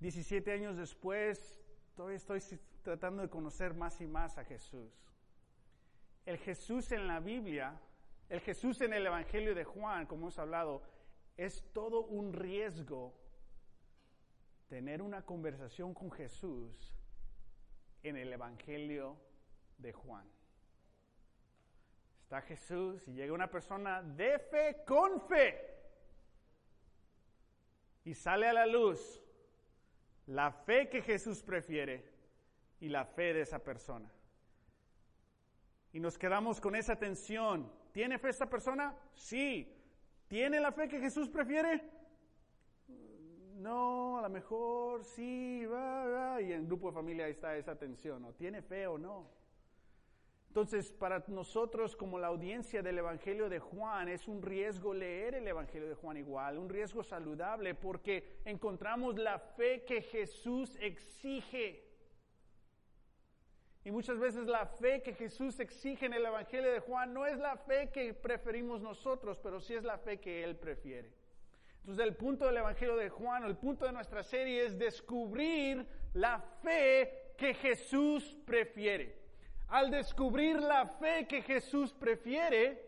17 0.00 0.52
años 0.52 0.76
después, 0.76 1.60
todavía 1.94 2.16
estoy 2.16 2.40
tratando 2.82 3.22
de 3.22 3.30
conocer 3.30 3.74
más 3.74 4.00
y 4.00 4.06
más 4.06 4.38
a 4.38 4.44
Jesús. 4.44 4.92
El 6.26 6.38
Jesús 6.38 6.90
en 6.90 7.06
la 7.06 7.20
Biblia, 7.20 7.80
el 8.28 8.40
Jesús 8.40 8.80
en 8.80 8.92
el 8.92 9.06
Evangelio 9.06 9.54
de 9.54 9.64
Juan, 9.64 10.06
como 10.06 10.22
hemos 10.22 10.38
hablado, 10.40 10.82
es 11.36 11.62
todo 11.72 12.06
un 12.06 12.32
riesgo 12.32 13.14
tener 14.68 15.00
una 15.00 15.22
conversación 15.22 15.94
con 15.94 16.10
Jesús 16.10 16.92
en 18.04 18.16
el 18.16 18.32
Evangelio 18.32 19.16
de 19.78 19.92
Juan. 19.92 20.30
Está 22.22 22.40
Jesús 22.42 23.06
y 23.08 23.14
llega 23.14 23.32
una 23.32 23.50
persona 23.50 24.02
de 24.02 24.38
fe 24.38 24.84
con 24.86 25.20
fe 25.22 25.74
y 28.04 28.14
sale 28.14 28.46
a 28.48 28.52
la 28.52 28.66
luz 28.66 29.22
la 30.26 30.52
fe 30.52 30.88
que 30.88 31.02
Jesús 31.02 31.42
prefiere 31.42 32.04
y 32.80 32.88
la 32.88 33.04
fe 33.04 33.32
de 33.34 33.40
esa 33.42 33.58
persona. 33.58 34.10
Y 35.92 36.00
nos 36.00 36.18
quedamos 36.18 36.60
con 36.60 36.76
esa 36.76 36.96
tensión. 36.96 37.70
¿Tiene 37.92 38.18
fe 38.18 38.30
esa 38.30 38.48
persona? 38.48 38.94
Sí. 39.14 39.72
¿Tiene 40.28 40.60
la 40.60 40.72
fe 40.72 40.88
que 40.88 41.00
Jesús 41.00 41.28
prefiere? 41.28 41.82
No, 43.64 44.18
a 44.18 44.20
lo 44.20 44.28
mejor 44.28 45.04
sí, 45.04 45.64
va, 45.64 46.38
y 46.38 46.52
en 46.52 46.60
el 46.60 46.66
grupo 46.66 46.88
de 46.88 46.96
familia 46.96 47.28
está 47.28 47.56
esa 47.56 47.74
tensión, 47.74 48.20
¿no? 48.20 48.34
¿Tiene 48.34 48.60
fe 48.60 48.86
o 48.86 48.98
no? 48.98 49.30
Entonces, 50.48 50.92
para 50.92 51.24
nosotros 51.28 51.96
como 51.96 52.18
la 52.18 52.26
audiencia 52.26 52.82
del 52.82 52.98
Evangelio 52.98 53.48
de 53.48 53.60
Juan, 53.60 54.10
es 54.10 54.28
un 54.28 54.42
riesgo 54.42 54.92
leer 54.92 55.36
el 55.36 55.48
Evangelio 55.48 55.88
de 55.88 55.94
Juan 55.94 56.18
igual, 56.18 56.58
un 56.58 56.68
riesgo 56.68 57.02
saludable, 57.02 57.74
porque 57.74 58.36
encontramos 58.44 59.16
la 59.16 59.38
fe 59.38 59.82
que 59.86 60.02
Jesús 60.02 60.76
exige. 60.78 61.88
Y 63.82 63.90
muchas 63.90 64.18
veces 64.18 64.46
la 64.46 64.66
fe 64.66 65.00
que 65.02 65.14
Jesús 65.14 65.58
exige 65.58 66.04
en 66.04 66.12
el 66.12 66.26
Evangelio 66.26 66.70
de 66.70 66.80
Juan 66.80 67.14
no 67.14 67.24
es 67.24 67.38
la 67.38 67.56
fe 67.56 67.88
que 67.90 68.12
preferimos 68.12 68.82
nosotros, 68.82 69.40
pero 69.42 69.58
sí 69.58 69.72
es 69.72 69.84
la 69.84 69.96
fe 69.96 70.20
que 70.20 70.44
Él 70.44 70.54
prefiere. 70.54 71.23
Entonces 71.84 72.06
el 72.06 72.16
punto 72.16 72.46
del 72.46 72.56
Evangelio 72.56 72.96
de 72.96 73.10
Juan, 73.10 73.44
el 73.44 73.58
punto 73.58 73.84
de 73.84 73.92
nuestra 73.92 74.22
serie 74.22 74.64
es 74.64 74.78
descubrir 74.78 75.86
la 76.14 76.40
fe 76.40 77.34
que 77.36 77.52
Jesús 77.52 78.38
prefiere. 78.46 79.18
Al 79.68 79.90
descubrir 79.90 80.62
la 80.62 80.86
fe 80.86 81.26
que 81.28 81.42
Jesús 81.42 81.92
prefiere, 81.92 82.82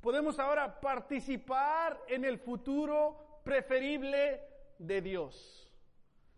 podemos 0.00 0.38
ahora 0.38 0.80
participar 0.80 2.00
en 2.06 2.24
el 2.24 2.38
futuro 2.38 3.40
preferible 3.42 4.40
de 4.78 5.02
Dios. 5.02 5.68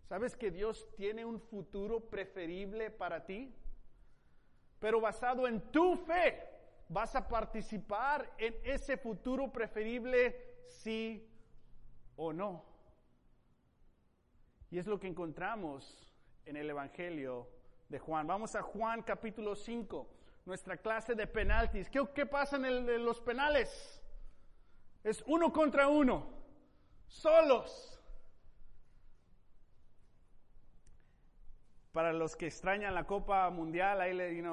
¿Sabes 0.07 0.35
que 0.35 0.49
Dios 0.49 0.87
tiene 0.95 1.23
un 1.23 1.39
futuro 1.39 1.99
preferible 1.99 2.89
para 2.89 3.27
ti? 3.27 3.53
Pero 4.79 4.99
basado 4.99 5.47
en 5.47 5.61
tu 5.71 5.97
fe, 5.97 6.49
vas 6.87 7.15
a 7.15 7.27
participar 7.27 8.33
en 8.39 8.55
ese 8.63 8.97
futuro 8.97 9.51
preferible 9.51 10.35
sí 10.65 11.28
o 12.19 12.33
no. 12.33 12.63
Y 14.69 14.77
es 14.77 14.85
lo 14.85 14.99
que 14.99 15.07
encontramos 15.07 16.13
en 16.45 16.57
el 16.57 16.69
Evangelio 16.69 17.47
de 17.87 17.97
Juan. 17.97 18.27
Vamos 18.27 18.55
a 18.55 18.61
Juan 18.61 19.01
capítulo 19.01 19.55
5, 19.55 20.07
nuestra 20.45 20.77
clase 20.77 21.15
de 21.15 21.25
penaltis. 21.25 21.89
¿Qué, 21.89 22.25
pasa 22.25 22.57
en, 22.57 23.05
los 23.05 23.21
penales? 23.21 24.01
Es 25.03 25.23
uno 25.27 25.51
contra 25.53 25.87
uno, 25.87 26.29
solos. 27.07 28.01
Para 31.93 32.11
los 32.11 32.35
que 32.35 32.47
extrañan 32.47 32.93
la 32.93 33.05
Copa 33.05 33.49
Mundial, 33.49 34.01
ahí, 34.01 34.43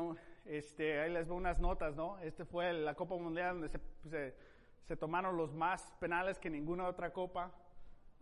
este, 0.44 1.08
les 1.08 1.26
veo 1.26 1.36
unas 1.36 1.58
notas, 1.58 1.96
¿no? 1.96 2.18
Este 2.20 2.44
fue 2.44 2.72
la 2.72 2.94
Copa 2.94 3.16
Mundial 3.16 3.60
donde 3.60 3.80
se 4.04 4.34
se 4.86 4.96
tomaron 4.96 5.36
los 5.36 5.52
más 5.52 5.92
penales 5.98 6.38
que 6.38 6.48
ninguna 6.48 6.86
otra 6.86 7.12
copa 7.12 7.50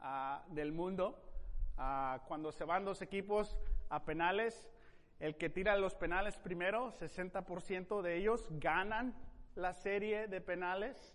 ah, 0.01 0.43
del 0.49 0.73
mundo. 0.73 1.21
Ah, 1.77 2.23
cuando 2.27 2.53
se 2.53 2.65
van 2.65 2.85
dos 2.85 3.03
equipos 3.03 3.59
a 3.91 4.05
penales, 4.05 4.71
el 5.21 5.37
que 5.37 5.51
tira 5.51 5.77
los 5.77 5.95
penales 5.95 6.39
primero, 6.39 6.91
60% 6.93 8.01
de 8.01 8.17
ellos 8.17 8.49
ganan 8.53 9.15
la 9.55 9.75
serie 9.75 10.27
de 10.27 10.41
penales 10.41 11.15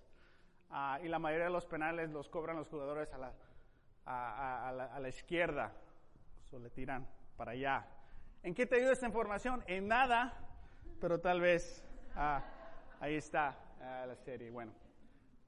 ah, 0.70 1.00
y 1.02 1.08
la 1.08 1.18
mayoría 1.18 1.46
de 1.46 1.52
los 1.52 1.66
penales 1.66 2.12
los 2.12 2.30
cobran 2.30 2.56
los 2.56 2.70
jugadores 2.70 3.12
a 3.14 3.18
la, 3.18 3.34
a, 4.06 5.00
la, 5.00 5.10
izquierda, 5.10 5.74
o 6.52 6.60
le 6.60 6.70
tiran 6.70 7.08
para 7.38 7.52
allá. 7.52 7.88
¿En 8.44 8.54
qué 8.54 8.68
te 8.68 8.76
ayuda 8.76 8.94
esta 8.94 9.08
información? 9.08 9.64
En 9.66 9.88
nada, 9.88 10.34
pero 11.02 11.20
tal 11.20 11.42
vez 11.42 11.84
ahí 13.00 13.16
está 13.16 13.58
la 13.80 14.16
serie. 14.16 14.52
Bueno. 14.52 14.72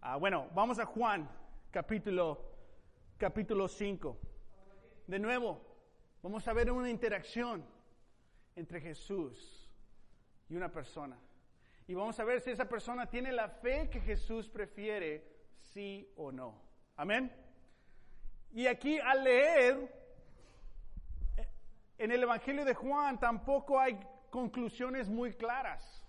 Ah, 0.04 0.16
bueno, 0.16 0.50
vamos 0.56 0.80
a 0.80 0.86
Juan, 0.88 1.30
capítulo, 1.70 2.44
capítulo 3.20 3.68
5. 3.68 4.18
De 5.06 5.20
nuevo, 5.20 5.62
vamos 6.24 6.48
a 6.48 6.54
ver 6.54 6.72
una 6.72 6.90
interacción 6.90 7.64
entre 8.56 8.82
Jesús 8.82 9.70
y 10.50 10.56
una 10.56 10.72
persona. 10.72 11.20
Y 11.86 11.94
vamos 11.94 12.20
a 12.20 12.24
ver 12.24 12.42
si 12.42 12.50
esa 12.50 12.68
persona 12.68 13.12
tiene 13.12 13.32
la 13.32 13.48
fe 13.48 13.92
que 13.92 14.02
Jesús 14.02 14.50
prefiere, 14.50 15.24
sí 15.60 16.12
o 16.16 16.32
no. 16.32 16.60
Amén. 16.96 17.32
Y 18.54 18.66
aquí 18.66 18.98
al 18.98 19.24
leer 19.24 19.94
eh, 21.38 21.48
en 22.00 22.12
el 22.12 22.24
Evangelio 22.24 22.66
de 22.66 22.74
Juan 22.74 23.20
tampoco 23.20 23.80
hay 23.80 24.00
conclusiones 24.32 25.08
muy 25.08 25.32
claras 25.36 26.01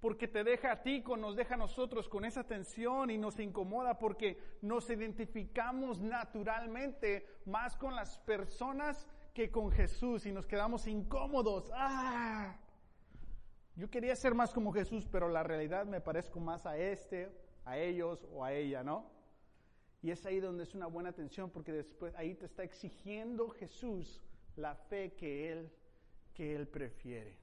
porque 0.00 0.28
te 0.28 0.44
deja 0.44 0.72
a 0.72 0.82
ti, 0.82 1.02
nos 1.18 1.36
deja 1.36 1.54
a 1.54 1.58
nosotros 1.58 2.08
con 2.08 2.24
esa 2.24 2.44
tensión 2.44 3.10
y 3.10 3.18
nos 3.18 3.38
incomoda 3.40 3.98
porque 3.98 4.38
nos 4.62 4.88
identificamos 4.90 6.00
naturalmente 6.00 7.26
más 7.46 7.76
con 7.76 7.94
las 7.94 8.18
personas 8.18 9.06
que 9.32 9.50
con 9.50 9.70
Jesús 9.70 10.26
y 10.26 10.32
nos 10.32 10.46
quedamos 10.46 10.86
incómodos. 10.86 11.70
¡Ah! 11.74 12.56
Yo 13.74 13.90
quería 13.90 14.16
ser 14.16 14.34
más 14.34 14.52
como 14.52 14.72
Jesús, 14.72 15.06
pero 15.10 15.28
la 15.28 15.42
realidad 15.42 15.86
me 15.86 16.00
parezco 16.00 16.40
más 16.40 16.64
a 16.66 16.78
este, 16.78 17.30
a 17.64 17.78
ellos 17.78 18.26
o 18.32 18.44
a 18.44 18.52
ella, 18.52 18.82
¿no? 18.82 19.10
Y 20.02 20.10
es 20.10 20.24
ahí 20.24 20.40
donde 20.40 20.62
es 20.62 20.74
una 20.74 20.86
buena 20.86 21.12
tensión 21.12 21.50
porque 21.50 21.72
después 21.72 22.14
ahí 22.16 22.34
te 22.34 22.46
está 22.46 22.62
exigiendo 22.62 23.48
Jesús 23.50 24.22
la 24.56 24.74
fe 24.74 25.12
que 25.14 25.52
él 25.52 25.70
que 26.36 26.54
él 26.54 26.68
prefiere. 26.68 27.34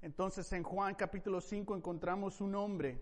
Entonces 0.00 0.52
en 0.52 0.62
Juan 0.62 0.94
capítulo 0.94 1.40
5 1.40 1.74
encontramos 1.74 2.40
un 2.40 2.54
hombre, 2.54 3.00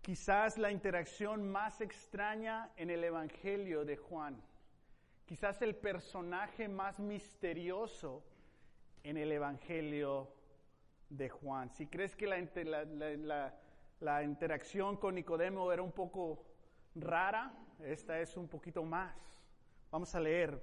quizás 0.00 0.56
la 0.56 0.72
interacción 0.72 1.50
más 1.50 1.82
extraña 1.82 2.72
en 2.76 2.88
el 2.88 3.04
Evangelio 3.04 3.84
de 3.84 3.98
Juan, 3.98 4.42
quizás 5.26 5.60
el 5.60 5.76
personaje 5.76 6.68
más 6.68 6.98
misterioso 7.00 8.24
en 9.02 9.18
el 9.18 9.30
Evangelio 9.30 10.32
de 11.10 11.28
Juan. 11.28 11.68
Si 11.68 11.86
crees 11.86 12.16
que 12.16 12.26
la, 12.26 13.54
la 14.00 14.22
interacción 14.22 14.96
con 14.96 15.16
Nicodemo 15.16 15.70
era 15.70 15.82
un 15.82 15.92
poco 15.92 16.46
rara, 16.94 17.52
esta 17.84 18.18
es 18.20 18.38
un 18.38 18.48
poquito 18.48 18.82
más. 18.84 19.14
Vamos 19.90 20.14
a 20.14 20.20
leer 20.20 20.62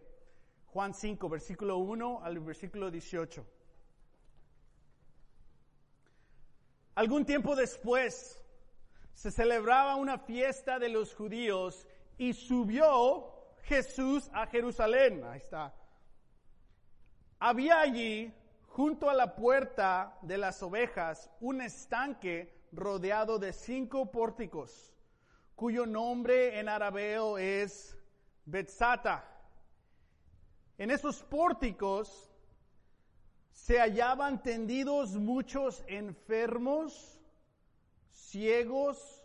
Juan 0.65 0.95
5, 0.95 1.29
versículo 1.29 1.77
1 1.77 2.21
al 2.23 2.39
versículo 2.39 2.89
18. 2.89 3.54
Algún 6.95 7.25
tiempo 7.25 7.55
después 7.55 8.41
se 9.13 9.29
celebraba 9.29 9.95
una 9.95 10.17
fiesta 10.17 10.79
de 10.79 10.87
los 10.87 11.13
judíos 11.13 11.85
y 12.17 12.33
subió 12.33 13.33
Jesús 13.63 14.29
a 14.33 14.47
Jerusalén. 14.47 15.23
Ahí 15.25 15.39
está. 15.39 15.73
Había 17.39 17.81
allí, 17.81 18.33
junto 18.67 19.09
a 19.09 19.13
la 19.13 19.35
puerta 19.35 20.17
de 20.21 20.37
las 20.37 20.63
ovejas, 20.63 21.29
un 21.41 21.61
estanque 21.61 22.53
rodeado 22.71 23.39
de 23.39 23.51
cinco 23.51 24.09
pórticos, 24.09 24.93
cuyo 25.55 25.85
nombre 25.85 26.59
en 26.59 26.69
arabeo 26.69 27.37
es 27.37 27.97
Betzata. 28.45 29.25
En 30.77 30.91
esos 30.91 31.23
pórticos 31.23 32.31
se 33.55 33.79
hallaban 33.79 34.43
tendidos 34.43 35.15
muchos 35.15 35.83
enfermos, 35.87 37.19
ciegos, 38.11 39.23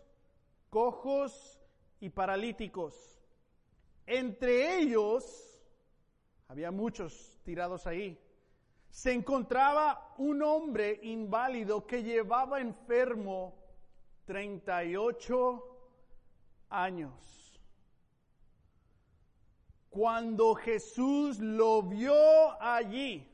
cojos 0.69 1.61
y 1.99 2.09
paralíticos. 2.09 3.21
Entre 4.07 4.79
ellos, 4.79 5.61
había 6.47 6.71
muchos 6.71 7.39
tirados 7.43 7.85
ahí, 7.85 8.17
se 8.89 9.11
encontraba 9.11 10.15
un 10.17 10.41
hombre 10.41 10.99
inválido 11.03 11.85
que 11.85 12.01
llevaba 12.01 12.61
enfermo 12.61 13.53
38 14.25 15.77
años. 16.69 17.61
Cuando 19.89 20.55
Jesús 20.55 21.37
lo 21.39 21.83
vio 21.83 22.61
allí, 22.61 23.30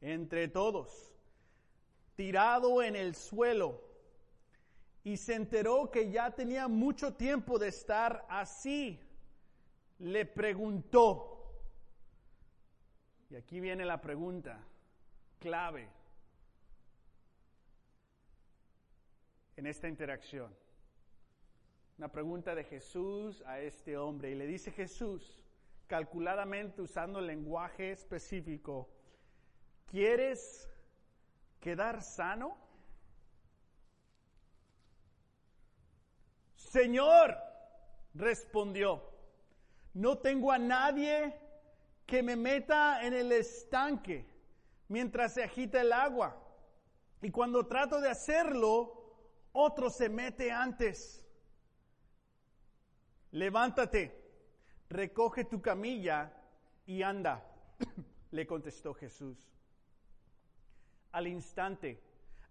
entre 0.00 0.48
todos, 0.48 1.14
tirado 2.16 2.82
en 2.82 2.96
el 2.96 3.14
suelo, 3.14 3.80
y 5.04 5.16
se 5.16 5.34
enteró 5.34 5.90
que 5.90 6.10
ya 6.10 6.30
tenía 6.32 6.68
mucho 6.68 7.14
tiempo 7.14 7.58
de 7.58 7.68
estar 7.68 8.26
así, 8.28 9.00
le 9.98 10.26
preguntó, 10.26 11.34
y 13.30 13.36
aquí 13.36 13.60
viene 13.60 13.84
la 13.84 14.00
pregunta 14.00 14.58
clave 15.38 15.88
en 19.56 19.66
esta 19.66 19.88
interacción. 19.88 20.54
Una 21.98 22.08
pregunta 22.08 22.54
de 22.54 22.64
Jesús 22.64 23.42
a 23.46 23.60
este 23.60 23.96
hombre, 23.96 24.30
y 24.30 24.34
le 24.36 24.46
dice 24.46 24.70
Jesús, 24.70 25.40
calculadamente 25.88 26.80
usando 26.80 27.18
el 27.18 27.26
lenguaje 27.26 27.90
específico, 27.90 28.88
¿quieres 29.90 30.68
quedar 31.60 32.02
sano? 32.02 32.56
Señor, 36.54 37.36
respondió, 38.14 39.02
no 39.94 40.18
tengo 40.18 40.52
a 40.52 40.58
nadie 40.58 41.34
que 42.06 42.22
me 42.22 42.36
meta 42.36 43.04
en 43.04 43.14
el 43.14 43.32
estanque 43.32 44.26
mientras 44.88 45.34
se 45.34 45.44
agita 45.44 45.80
el 45.80 45.92
agua. 45.92 46.36
Y 47.20 47.30
cuando 47.30 47.66
trato 47.66 48.00
de 48.00 48.10
hacerlo, 48.10 49.16
otro 49.52 49.90
se 49.90 50.08
mete 50.08 50.52
antes. 50.52 51.24
Levántate 53.32 54.18
recoge 54.88 55.44
tu 55.44 55.60
camilla 55.60 56.32
y 56.86 57.02
anda, 57.02 57.44
le 58.30 58.46
contestó 58.46 58.94
Jesús. 58.94 59.36
Al 61.12 61.26
instante, 61.26 62.02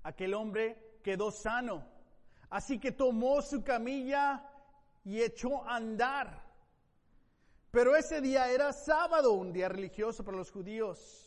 aquel 0.04 0.34
hombre 0.34 1.00
quedó 1.04 1.32
sano, 1.32 1.84
así 2.50 2.80
que 2.80 2.92
tomó 2.92 3.42
su 3.42 3.64
camilla 3.64 4.44
y 5.04 5.22
echó 5.22 5.64
a 5.64 5.76
andar. 5.76 6.44
Pero 7.72 7.96
ese 7.96 8.22
día 8.22 8.50
era 8.50 8.74
sábado, 8.74 9.34
un 9.34 9.54
día 9.54 9.70
religioso 9.70 10.24
para 10.24 10.38
los 10.38 10.52
judíos. 10.52 11.24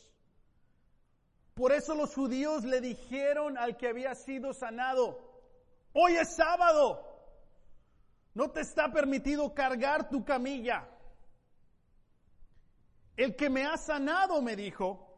Por 1.54 1.72
eso 1.72 1.94
los 1.94 2.14
judíos 2.14 2.64
le 2.64 2.80
dijeron 2.80 3.58
al 3.58 3.76
que 3.76 3.88
había 3.88 4.14
sido 4.14 4.52
sanado, 4.54 5.18
hoy 5.92 6.16
es 6.16 6.34
sábado, 6.34 7.06
no 8.34 8.50
te 8.50 8.60
está 8.60 8.90
permitido 8.92 9.52
cargar 9.54 10.08
tu 10.08 10.24
camilla. 10.24 10.88
El 13.16 13.36
que 13.36 13.50
me 13.50 13.66
ha 13.66 13.76
sanado, 13.76 14.40
me 14.40 14.56
dijo, 14.56 15.09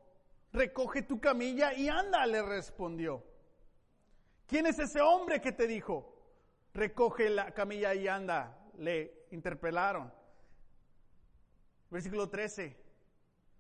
recoge 0.53 1.03
tu 1.03 1.21
camilla 1.21 1.73
y 1.75 1.89
anda, 1.89 2.27
le 2.27 2.43
respondió. 2.43 3.25
¿Quién 4.47 4.67
es 4.67 4.79
ese 4.79 5.01
hombre 5.01 5.41
que 5.41 5.53
te 5.53 5.67
dijo? 5.67 6.15
Recoge 6.75 7.31
la 7.31 7.53
camilla 7.53 7.95
y 7.95 8.09
anda, 8.09 8.59
le 8.77 9.27
interpelaron. 9.31 10.13
Versículo 11.91 12.29
13. 12.29 12.77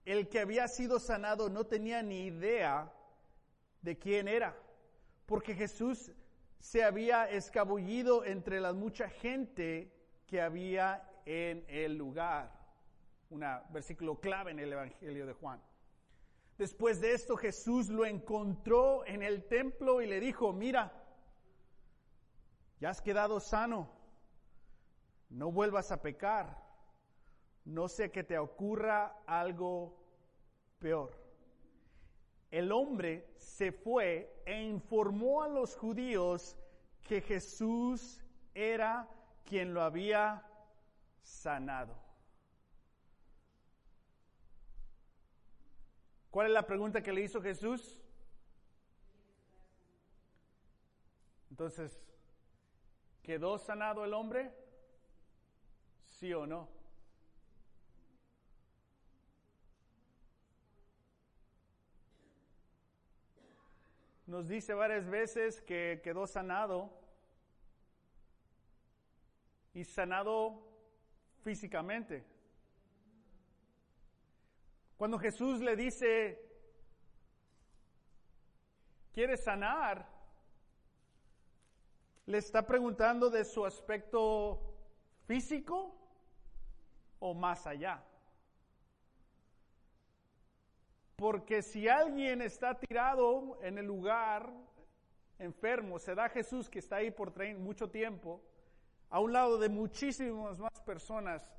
El 0.04 0.28
que 0.28 0.40
había 0.40 0.66
sido 0.68 0.98
sanado 0.98 1.48
no 1.48 1.64
tenía 1.64 2.02
ni 2.02 2.26
idea 2.26 2.92
de 3.82 3.98
quién 3.98 4.28
era, 4.28 4.56
porque 5.26 5.54
Jesús 5.54 6.12
se 6.58 6.84
había 6.84 7.28
escabullido 7.28 8.24
entre 8.24 8.60
la 8.60 8.72
mucha 8.72 9.08
gente 9.08 9.92
que 10.26 10.40
había 10.40 11.08
en 11.24 11.64
el 11.68 11.96
lugar 11.96 12.62
un 13.32 13.44
versículo 13.70 14.20
clave 14.20 14.50
en 14.50 14.58
el 14.58 14.72
Evangelio 14.72 15.26
de 15.26 15.32
Juan. 15.32 15.60
Después 16.62 17.00
de 17.00 17.12
esto 17.12 17.36
Jesús 17.36 17.88
lo 17.88 18.06
encontró 18.06 19.04
en 19.04 19.24
el 19.24 19.48
templo 19.48 20.00
y 20.00 20.06
le 20.06 20.20
dijo, 20.20 20.52
mira, 20.52 20.92
ya 22.78 22.90
has 22.90 23.02
quedado 23.02 23.40
sano, 23.40 23.90
no 25.28 25.50
vuelvas 25.50 25.90
a 25.90 26.00
pecar, 26.00 26.56
no 27.64 27.88
sé 27.88 28.12
que 28.12 28.22
te 28.22 28.38
ocurra 28.38 29.24
algo 29.26 29.98
peor. 30.78 31.18
El 32.52 32.70
hombre 32.70 33.34
se 33.38 33.72
fue 33.72 34.32
e 34.46 34.62
informó 34.62 35.42
a 35.42 35.48
los 35.48 35.76
judíos 35.76 36.56
que 37.08 37.22
Jesús 37.22 38.22
era 38.54 39.08
quien 39.42 39.74
lo 39.74 39.82
había 39.82 40.48
sanado. 41.22 42.11
¿Cuál 46.32 46.46
es 46.46 46.54
la 46.54 46.66
pregunta 46.66 47.02
que 47.02 47.12
le 47.12 47.20
hizo 47.20 47.42
Jesús? 47.42 48.00
Entonces, 51.50 52.00
¿quedó 53.22 53.58
sanado 53.58 54.02
el 54.02 54.14
hombre? 54.14 54.50
¿Sí 56.06 56.32
o 56.32 56.46
no? 56.46 56.70
Nos 64.26 64.48
dice 64.48 64.72
varias 64.72 65.06
veces 65.10 65.60
que 65.60 66.00
quedó 66.02 66.26
sanado 66.26 66.98
y 69.74 69.84
sanado 69.84 70.66
físicamente. 71.42 72.31
Cuando 75.02 75.18
Jesús 75.18 75.58
le 75.58 75.74
dice, 75.74 76.40
¿quieres 79.12 79.42
sanar? 79.42 80.08
Le 82.26 82.38
está 82.38 82.64
preguntando 82.64 83.28
de 83.28 83.44
su 83.44 83.66
aspecto 83.66 84.76
físico 85.26 85.92
o 87.18 87.34
más 87.34 87.66
allá. 87.66 88.00
Porque 91.16 91.62
si 91.62 91.88
alguien 91.88 92.40
está 92.40 92.78
tirado 92.78 93.58
en 93.60 93.78
el 93.78 93.86
lugar 93.86 94.54
enfermo, 95.40 95.98
se 95.98 96.14
da 96.14 96.28
Jesús 96.28 96.70
que 96.70 96.78
está 96.78 96.98
ahí 96.98 97.10
por 97.10 97.36
mucho 97.56 97.90
tiempo, 97.90 98.40
a 99.10 99.18
un 99.18 99.32
lado 99.32 99.58
de 99.58 99.68
muchísimas 99.68 100.60
más 100.60 100.80
personas, 100.86 101.50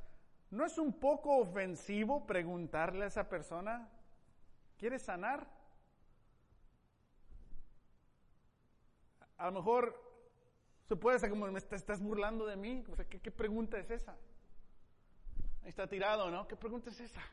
¿No 0.53 0.67
es 0.67 0.77
un 0.77 0.93
poco 0.93 1.37
ofensivo 1.37 2.27
preguntarle 2.27 3.05
a 3.05 3.07
esa 3.07 3.27
persona, 3.27 3.89
¿quieres 4.77 5.01
sanar? 5.01 5.47
A 9.37 9.47
lo 9.47 9.53
mejor 9.53 9.99
se 10.83 10.95
puede 10.95 11.17
ser 11.17 11.31
como, 11.31 11.47
¿me 11.47 11.57
estás 11.57 11.99
burlando 12.03 12.45
de 12.45 12.55
mí? 12.55 12.83
O 12.91 12.95
sea, 12.95 13.03
¿qué, 13.03 13.31
pregunta 13.31 13.79
es 13.79 13.89
esa? 13.89 14.15
Ahí 15.63 15.69
está 15.69 15.87
tirado, 15.87 16.29
¿no? 16.29 16.47
¿Qué 16.47 16.55
pregunta 16.55 16.91
es 16.91 16.99
esa? 16.99 17.23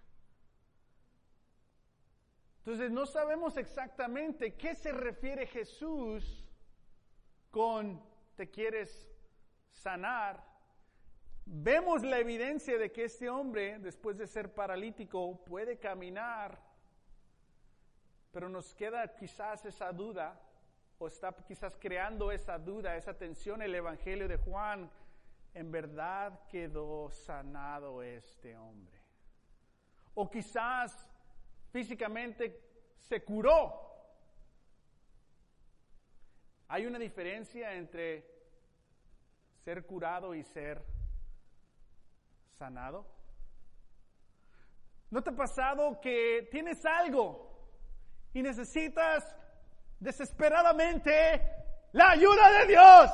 Entonces 2.60 2.90
no 2.90 3.04
sabemos 3.04 3.58
exactamente 3.58 4.54
qué 4.54 4.74
se 4.74 4.92
refiere 4.92 5.46
Jesús 5.46 6.48
con 7.50 8.02
te 8.34 8.48
quieres 8.48 9.12
sanar 9.72 10.49
Vemos 11.52 12.04
la 12.04 12.20
evidencia 12.20 12.78
de 12.78 12.92
que 12.92 13.02
este 13.06 13.28
hombre, 13.28 13.80
después 13.80 14.16
de 14.16 14.28
ser 14.28 14.54
paralítico, 14.54 15.44
puede 15.44 15.80
caminar, 15.80 16.56
pero 18.30 18.48
nos 18.48 18.72
queda 18.72 19.16
quizás 19.16 19.64
esa 19.64 19.90
duda, 19.90 20.40
o 21.00 21.08
está 21.08 21.32
quizás 21.32 21.76
creando 21.76 22.30
esa 22.30 22.56
duda, 22.56 22.96
esa 22.96 23.18
tensión 23.18 23.62
el 23.62 23.74
Evangelio 23.74 24.28
de 24.28 24.36
Juan. 24.36 24.88
En 25.52 25.72
verdad 25.72 26.38
quedó 26.48 27.10
sanado 27.10 28.00
este 28.00 28.56
hombre. 28.56 29.00
O 30.14 30.30
quizás 30.30 31.04
físicamente 31.72 32.60
se 32.96 33.24
curó. 33.24 33.90
Hay 36.68 36.86
una 36.86 37.00
diferencia 37.00 37.74
entre 37.74 38.24
ser 39.64 39.84
curado 39.84 40.32
y 40.32 40.44
ser 40.44 40.99
sanado? 42.60 43.06
¿No 45.10 45.22
te 45.22 45.30
ha 45.30 45.34
pasado 45.34 45.98
que 45.98 46.46
tienes 46.50 46.84
algo 46.84 47.24
y 48.34 48.42
necesitas 48.42 49.24
desesperadamente 49.98 51.40
la 51.92 52.10
ayuda 52.10 52.44
de 52.58 52.66
Dios? 52.66 53.10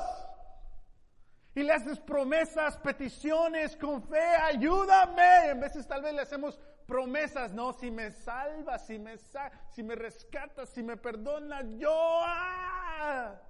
Y 1.54 1.62
le 1.62 1.72
haces 1.72 2.00
promesas, 2.00 2.76
peticiones 2.78 3.76
con 3.76 4.02
fe, 4.02 4.26
ayúdame. 4.50 5.50
En 5.50 5.60
veces 5.60 5.86
tal 5.86 6.02
vez 6.02 6.12
le 6.12 6.22
hacemos 6.22 6.58
promesas, 6.84 7.52
no, 7.52 7.72
si 7.72 7.90
me 7.90 8.10
salvas, 8.10 8.84
si 8.84 8.98
me, 8.98 9.16
si 9.70 9.82
me 9.84 9.94
rescatas, 9.94 10.70
si 10.70 10.82
me 10.82 10.96
perdonas, 10.96 11.64
yo... 11.78 12.20
¡ah! 12.24 13.40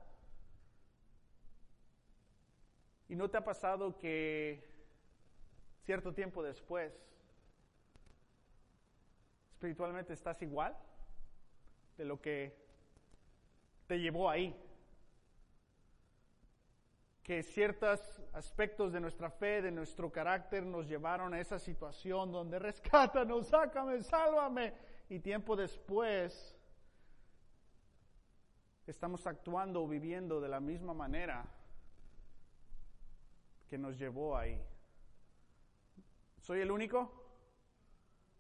¿Y 3.09 3.17
no 3.17 3.31
te 3.31 3.39
ha 3.39 3.45
pasado 3.45 3.97
que 3.97 4.76
cierto 5.87 6.13
tiempo 6.13 6.43
después, 6.43 6.93
espiritualmente 9.53 10.13
estás 10.13 10.43
igual 10.43 10.77
de 11.97 12.05
lo 12.05 12.21
que 12.21 12.59
te 13.87 14.01
llevó 14.01 14.29
ahí? 14.29 14.53
Que 17.23 17.45
ciertos 17.45 18.01
aspectos 18.33 18.93
de 18.93 19.01
nuestra 19.01 19.31
fe, 19.31 19.63
de 19.63 19.71
nuestro 19.71 20.11
carácter, 20.11 20.67
nos 20.67 20.89
llevaron 20.89 21.33
a 21.35 21.41
esa 21.41 21.61
situación 21.61 22.33
donde 22.33 22.59
rescátanos, 22.59 23.47
sácame, 23.47 24.03
sálvame. 24.03 24.75
Y 25.09 25.21
tiempo 25.21 25.55
después 25.55 26.57
estamos 28.89 29.25
actuando 29.25 29.85
o 29.85 29.89
viviendo 29.89 30.41
de 30.41 30.49
la 30.49 30.59
misma 30.59 30.95
manera 30.95 31.45
que 33.69 33.79
nos 33.79 33.97
llevó 33.97 34.37
ahí. 34.37 34.61
¿Soy 36.47 36.61
el 36.61 36.71
único? 36.71 37.11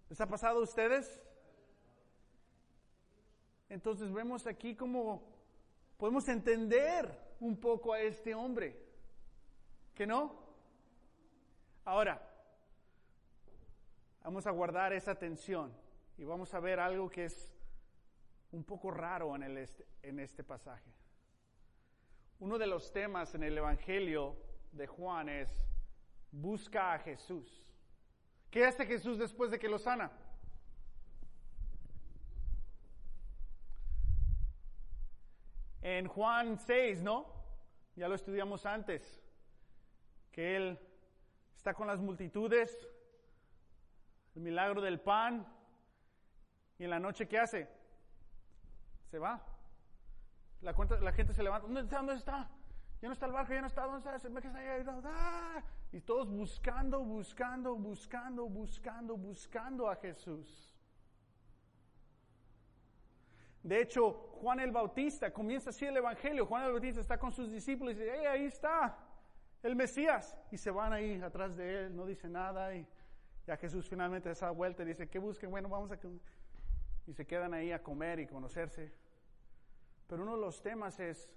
¿Les 0.09 0.21
ha 0.21 0.29
pasado 0.29 0.61
a 0.61 0.63
ustedes? 0.63 1.21
Entonces 3.69 4.13
vemos 4.13 4.47
aquí 4.47 4.77
cómo 4.77 5.25
podemos 5.97 6.29
entender 6.29 7.11
un 7.41 7.59
poco 7.59 7.93
a 7.93 8.01
este 8.01 8.33
hombre. 8.33 8.81
¿Que 9.93 10.07
no? 10.07 10.41
Ahora, 11.85 12.23
vamos 14.23 14.47
a 14.47 14.53
guardar 14.53 14.93
esa 14.93 15.17
tensión 15.17 15.77
y 16.17 16.23
vamos 16.23 16.55
a 16.55 16.61
ver 16.61 16.79
algo 16.79 17.11
que 17.11 17.25
es 17.25 17.57
un 18.53 18.63
poco 18.63 18.93
raro 18.93 19.35
en, 19.35 19.43
el 19.43 19.59
este, 19.59 19.85
en 20.03 20.21
este 20.21 20.45
pasaje. 20.45 20.93
Uno 22.39 22.57
de 22.57 22.69
los 22.69 22.93
temas 22.93 23.35
en 23.35 23.43
el 23.43 23.59
Evangelio 23.59 24.37
de 24.71 24.87
Juan 24.87 25.29
es, 25.29 25.51
busca 26.31 26.95
a 26.95 27.01
Jesús. 27.01 27.67
¿Qué 28.57 28.65
hace 28.65 28.87
Jesús 28.87 29.19
después 29.19 29.51
de 29.51 29.59
que 29.59 29.69
lo 29.69 29.79
sana? 29.79 30.11
En 35.83 36.09
Juan 36.09 36.59
6, 36.59 37.03
¿no? 37.03 37.27
Ya 37.97 38.09
lo 38.09 38.15
estudiamos 38.15 38.65
antes, 38.65 39.23
que 40.33 40.57
Él 40.57 40.79
está 41.55 41.75
con 41.75 41.87
las 41.87 42.01
multitudes, 42.01 42.89
el 44.35 44.41
milagro 44.41 44.81
del 44.81 45.01
pan, 45.01 45.47
y 46.79 46.85
en 46.85 46.89
la 46.89 46.99
noche 46.99 47.29
¿qué 47.29 47.39
hace? 47.39 47.69
Se 49.11 49.19
va. 49.19 49.45
La, 50.63 50.73
la 51.03 51.13
gente 51.13 51.35
se 51.35 51.43
levanta, 51.43 51.67
¿dónde 51.67 51.83
está? 51.83 51.97
¿Dónde 51.99 52.15
está? 52.15 52.51
Ya 53.01 53.09
no 53.09 53.13
está 53.13 53.27
el 53.27 53.33
barco, 53.33 53.53
ya 53.53 53.61
no 53.61 53.67
está, 53.67 53.83
¿dónde 53.83 53.99
está? 53.99 55.65
Y 55.93 56.01
todos 56.01 56.31
buscando, 56.31 57.05
buscando, 57.05 57.77
buscando, 57.77 58.49
buscando, 58.49 59.17
buscando 59.17 59.91
a 59.91 59.97
Jesús. 59.97 60.77
De 63.63 63.83
hecho, 63.83 64.13
Juan 64.41 64.61
el 64.61 64.71
Bautista 64.71 65.33
comienza 65.33 65.71
así 65.71 65.85
el 65.85 65.97
Evangelio. 65.97 66.47
Juan 66.47 66.65
el 66.65 66.71
Bautista 66.71 67.01
está 67.01 67.19
con 67.19 67.33
sus 67.33 67.51
discípulos 67.51 67.95
y 67.95 67.99
dice, 67.99 68.27
ahí 68.27 68.45
está 68.45 68.97
el 69.63 69.75
Mesías. 69.75 70.37
Y 70.53 70.57
se 70.57 70.71
van 70.71 70.93
ahí 70.93 71.21
atrás 71.21 71.57
de 71.57 71.87
él, 71.87 71.97
no 71.97 72.07
dice 72.07 72.29
nada. 72.29 72.75
Y 72.77 72.87
ya 73.47 73.57
Jesús 73.57 73.89
finalmente 73.89 74.33
da 74.33 74.51
vuelta 74.51 74.85
y 74.85 74.87
dice, 74.87 75.09
¿qué 75.09 75.19
busquen? 75.19 75.51
Bueno, 75.51 75.69
vamos 75.69 75.91
a... 75.91 75.99
Y 77.07 77.13
se 77.13 77.27
quedan 77.27 77.55
ahí 77.55 77.73
a 77.73 77.83
comer 77.83 78.21
y 78.21 78.27
conocerse. 78.27 78.93
Pero 80.07 80.23
uno 80.23 80.37
de 80.37 80.41
los 80.41 80.63
temas 80.63 81.01
es, 81.01 81.29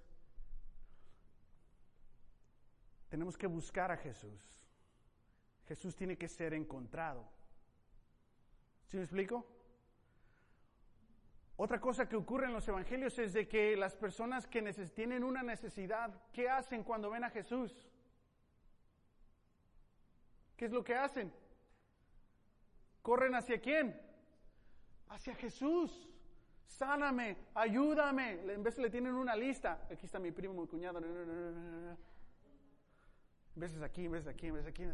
tenemos 3.10 3.36
que 3.36 3.48
buscar 3.48 3.90
a 3.90 3.96
Jesús. 3.96 4.40
Jesús 5.66 5.94
tiene 5.94 6.16
que 6.16 6.28
ser 6.28 6.54
encontrado. 6.54 7.28
¿Sí 8.86 8.96
me 8.96 9.02
explico? 9.02 9.46
Otra 11.56 11.80
cosa 11.80 12.08
que 12.08 12.16
ocurre 12.16 12.46
en 12.46 12.54
los 12.54 12.66
evangelios 12.66 13.18
es 13.18 13.34
de 13.34 13.46
que 13.46 13.76
las 13.76 13.94
personas 13.94 14.46
que 14.46 14.62
tienen 14.94 15.22
una 15.22 15.42
necesidad, 15.42 16.10
¿qué 16.32 16.48
hacen 16.48 16.82
cuando 16.82 17.10
ven 17.10 17.24
a 17.24 17.30
Jesús? 17.30 17.86
¿Qué 20.56 20.64
es 20.66 20.72
lo 20.72 20.82
que 20.82 20.94
hacen? 20.94 21.32
¿Corren 23.02 23.34
hacia 23.34 23.60
quién? 23.60 24.00
Hacia 25.08 25.34
Jesús. 25.34 26.08
Sáname, 26.66 27.36
ayúdame. 27.54 28.40
En 28.52 28.62
vez 28.62 28.76
de 28.76 28.82
le 28.82 28.90
tienen 28.90 29.14
una 29.14 29.34
lista. 29.34 29.86
Aquí 29.90 30.06
está 30.06 30.18
mi 30.18 30.30
primo, 30.30 30.54
mi 30.54 30.66
cuñado 30.66 31.00
veces 33.54 33.82
aquí, 33.82 34.08
veces 34.08 34.28
aquí, 34.28 34.50
veces 34.50 34.68
aquí. 34.68 34.84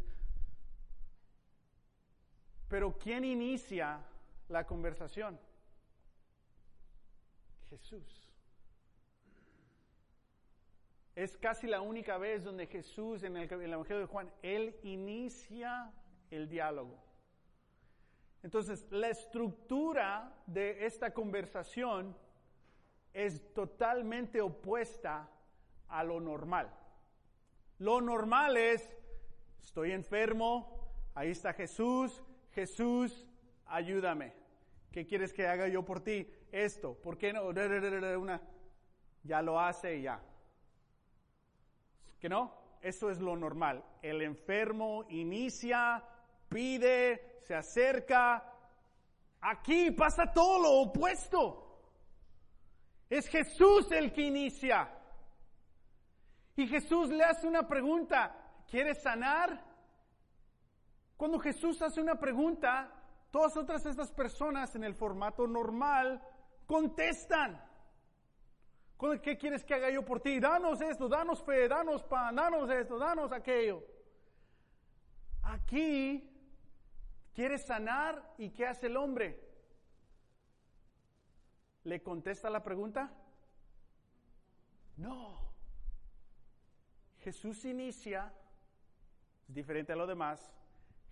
Pero 2.67 2.97
¿quién 2.97 3.23
inicia 3.23 4.01
la 4.49 4.65
conversación? 4.65 5.39
Jesús. 7.69 8.27
Es 11.15 11.35
casi 11.37 11.65
la 11.65 11.81
única 11.81 12.17
vez 12.17 12.43
donde 12.43 12.67
Jesús, 12.67 13.23
en 13.23 13.37
el, 13.37 13.51
Evangelio 13.51 14.01
de 14.01 14.05
Juan, 14.05 14.31
Él 14.43 14.75
inicia 14.83 15.91
el 16.29 16.47
diálogo. 16.47 17.03
Entonces, 18.43 18.85
la 18.91 19.09
estructura 19.09 20.31
de 20.45 20.85
esta 20.85 21.13
conversación 21.13 22.15
es 23.13 23.51
totalmente 23.53 24.41
opuesta 24.41 25.27
a 25.87 26.03
lo 26.03 26.19
normal. 26.19 26.71
Lo 27.79 28.01
normal 28.01 28.57
es, 28.57 28.89
estoy 29.61 29.91
enfermo, 29.91 30.89
ahí 31.13 31.31
está 31.31 31.53
Jesús, 31.53 32.23
Jesús, 32.51 33.27
ayúdame. 33.67 34.33
¿Qué 34.91 35.05
quieres 35.05 35.31
que 35.31 35.45
haga 35.45 35.67
yo 35.67 35.85
por 35.85 36.01
ti? 36.01 36.27
Esto, 36.51 36.95
¿por 36.95 37.17
qué 37.17 37.31
no? 37.33 37.45
Una, 37.47 38.41
ya 39.21 39.41
lo 39.43 39.59
hace 39.59 39.97
y 39.97 40.01
ya. 40.03 40.19
¿Que 42.19 42.29
no? 42.29 42.51
Eso 42.81 43.11
es 43.11 43.19
lo 43.19 43.35
normal. 43.35 43.83
El 44.01 44.23
enfermo 44.23 45.05
inicia, 45.09 46.03
pide, 46.49 47.41
se 47.41 47.53
acerca. 47.53 48.53
Aquí 49.41 49.91
pasa 49.91 50.31
todo 50.33 50.59
lo 50.59 50.71
opuesto. 50.81 51.63
Es 53.09 53.27
Jesús 53.27 53.91
el 53.91 54.11
que 54.11 54.23
inicia. 54.23 54.96
Y 56.57 56.67
Jesús 56.67 57.09
le 57.09 57.23
hace 57.23 57.47
una 57.47 57.67
pregunta, 57.67 58.35
¿quieres 58.67 59.01
sanar? 59.03 59.63
Cuando 61.15 61.37
Jesús 61.37 61.79
hace 61.83 62.01
una 62.01 62.19
pregunta, 62.19 62.91
todas 63.29 63.55
otras 63.57 63.85
estas 63.85 64.11
personas 64.11 64.75
en 64.75 64.83
el 64.83 64.95
formato 64.95 65.45
normal 65.45 66.19
contestan. 66.65 67.63
¿Qué 69.21 69.37
quieres 69.37 69.63
que 69.63 69.75
haga 69.75 69.91
yo 69.91 70.03
por 70.03 70.19
ti? 70.19 70.39
Danos 70.39 70.81
esto, 70.81 71.07
danos 71.07 71.43
fe, 71.43 71.67
danos 71.67 72.03
pan, 72.03 72.35
danos 72.35 72.67
esto, 72.71 72.97
danos 72.97 73.31
aquello. 73.31 73.83
Aquí, 75.43 76.27
¿quieres 77.35 77.67
sanar? 77.67 78.33
¿Y 78.39 78.49
qué 78.49 78.65
hace 78.65 78.87
el 78.87 78.97
hombre? 78.97 79.39
¿Le 81.83 82.01
contesta 82.01 82.49
la 82.49 82.63
pregunta? 82.63 83.11
No. 84.97 85.47
Jesús 87.27 87.65
inicia, 87.65 88.31
es 89.49 89.53
diferente 89.53 89.91
a 89.91 89.97
lo 89.97 90.07
demás, 90.07 90.49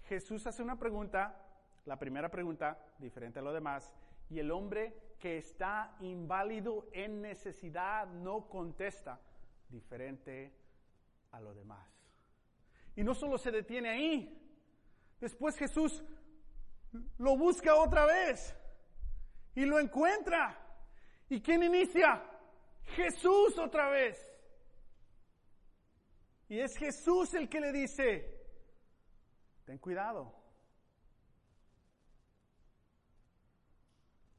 Jesús 0.04 0.48
hace 0.48 0.64
una 0.64 0.80
pregunta, 0.80 1.46
la 1.84 2.00
primera 2.00 2.30
pregunta, 2.30 2.80
diferente 3.00 3.40
a 3.40 3.42
lo 3.42 3.52
demás, 3.52 3.94
y 4.30 4.40
el 4.40 4.50
hombre 4.50 5.18
que 5.20 5.40
está 5.40 5.98
inválido 6.00 6.88
en 6.94 7.22
necesidad 7.22 8.08
no 8.08 8.48
contesta, 8.48 9.20
diferente 9.68 10.54
a 11.34 11.42
lo 11.42 11.54
demás. 11.54 11.86
Y 12.96 13.04
no 13.04 13.14
solo 13.14 13.38
se 13.38 13.52
detiene 13.52 13.90
ahí, 13.90 14.58
después 15.20 15.58
Jesús 15.58 16.02
lo 17.18 17.38
busca 17.38 17.76
otra 17.76 18.06
vez 18.06 18.56
y 19.54 19.66
lo 19.66 19.82
encuentra. 19.82 20.58
¿Y 21.28 21.42
quién 21.42 21.62
inicia? 21.62 22.24
Jesús 22.96 23.58
otra 23.58 23.90
vez. 23.90 24.35
Y 26.48 26.60
es 26.60 26.78
Jesús 26.78 27.34
el 27.34 27.50
que 27.50 27.60
le 27.60 27.72
dice, 27.72 28.32
ten 29.66 29.78
cuidado. 29.80 30.34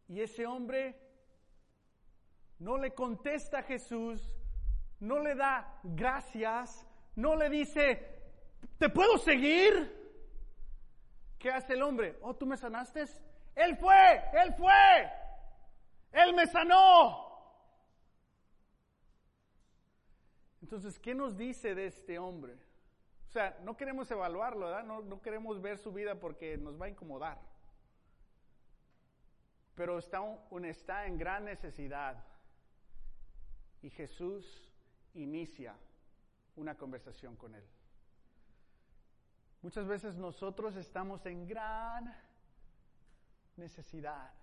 Y 0.09 0.21
ese 0.21 0.47
hombre 0.47 1.01
no 2.59 2.79
le 2.79 2.95
contesta 2.95 3.59
a 3.59 3.62
Jesús, 3.62 4.23
no 5.01 5.19
le 5.19 5.35
da 5.35 5.81
gracias, 5.83 6.87
no 7.16 7.35
le 7.35 7.51
dice, 7.51 8.21
¿te 8.79 8.88
puedo 8.88 9.19
seguir? 9.19 9.95
¿Qué 11.38 11.51
hace 11.51 11.75
el 11.75 11.83
hombre? 11.83 12.19
Oh, 12.23 12.35
¿tú 12.35 12.47
me 12.47 12.57
sanaste? 12.57 13.05
Él 13.57 13.77
fue, 13.77 14.23
él 14.45 14.55
fue, 14.55 15.11
él 16.12 16.35
me 16.35 16.47
sanó. 16.47 17.26
Entonces, 20.66 20.98
¿qué 20.98 21.14
nos 21.14 21.37
dice 21.37 21.76
de 21.76 21.87
este 21.87 22.18
hombre? 22.18 22.55
O 23.29 23.31
sea, 23.31 23.57
no 23.62 23.76
queremos 23.76 24.11
evaluarlo, 24.11 24.66
¿verdad? 24.66 24.83
No, 24.83 25.22
queremos 25.22 25.62
ver 25.62 25.79
su 25.79 25.92
vida 25.92 26.18
porque 26.18 26.57
nos 26.57 26.76
va 26.81 26.87
a 26.87 26.88
incomodar. 26.88 27.40
Pero 29.76 29.96
está, 29.96 30.20
un, 30.20 30.64
está 30.64 31.07
en 31.07 31.18
gran 31.18 31.44
necesidad. 31.44 32.20
Y 33.81 33.90
Jesús 33.90 34.74
inicia 35.14 35.76
una 36.57 36.76
conversación 36.76 37.37
con 37.37 37.55
él. 37.55 37.64
Muchas 39.62 39.87
veces 39.87 40.16
nosotros 40.16 40.74
estamos 40.74 41.24
en 41.26 41.46
gran 41.46 42.12
necesidad. 43.55 44.35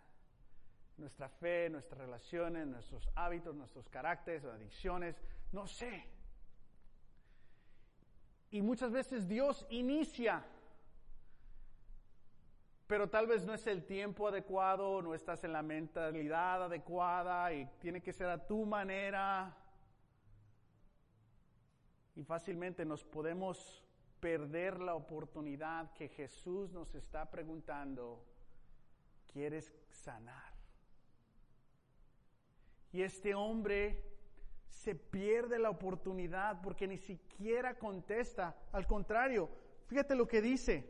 Nuestra 0.95 1.27
fe, 1.27 1.69
nuestras 1.69 1.99
relaciones, 1.99 2.65
nuestros 2.65 3.09
hábitos, 3.13 3.53
nuestros 3.53 3.89
caracteres, 3.89 4.45
adicciones, 4.45 5.21
no 5.51 5.67
sé. 5.67 6.12
Y 8.53 8.61
muchas 8.61 8.91
veces 8.91 9.27
Dios 9.27 9.65
inicia, 9.71 10.45
pero 12.85 13.09
tal 13.09 13.25
vez 13.25 13.43
no 13.43 13.55
es 13.55 13.65
el 13.65 13.83
tiempo 13.83 14.27
adecuado, 14.27 15.01
no 15.01 15.15
estás 15.15 15.43
en 15.43 15.53
la 15.53 15.63
mentalidad 15.63 16.65
adecuada 16.65 17.51
y 17.51 17.65
tiene 17.79 18.03
que 18.03 18.13
ser 18.13 18.29
a 18.29 18.45
tu 18.45 18.63
manera. 18.63 19.57
Y 22.15 22.23
fácilmente 22.23 22.85
nos 22.85 23.03
podemos 23.03 23.83
perder 24.19 24.79
la 24.79 24.93
oportunidad 24.93 25.91
que 25.93 26.09
Jesús 26.09 26.71
nos 26.71 26.93
está 26.93 27.31
preguntando, 27.31 28.23
¿quieres 29.29 29.73
sanar? 29.89 30.53
Y 32.91 33.01
este 33.01 33.33
hombre 33.33 34.12
se 34.73 34.95
pierde 34.95 35.59
la 35.59 35.69
oportunidad 35.69 36.59
porque 36.61 36.87
ni 36.87 36.97
siquiera 36.97 37.77
contesta. 37.77 38.55
Al 38.71 38.85
contrario, 38.85 39.49
fíjate 39.87 40.15
lo 40.15 40.27
que 40.27 40.41
dice. 40.41 40.89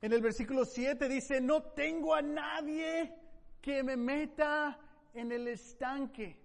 En 0.00 0.12
el 0.12 0.20
versículo 0.20 0.64
7 0.64 1.08
dice, 1.08 1.40
no 1.40 1.62
tengo 1.62 2.14
a 2.14 2.22
nadie 2.22 3.14
que 3.60 3.82
me 3.82 3.96
meta 3.96 4.78
en 5.14 5.32
el 5.32 5.48
estanque. 5.48 6.38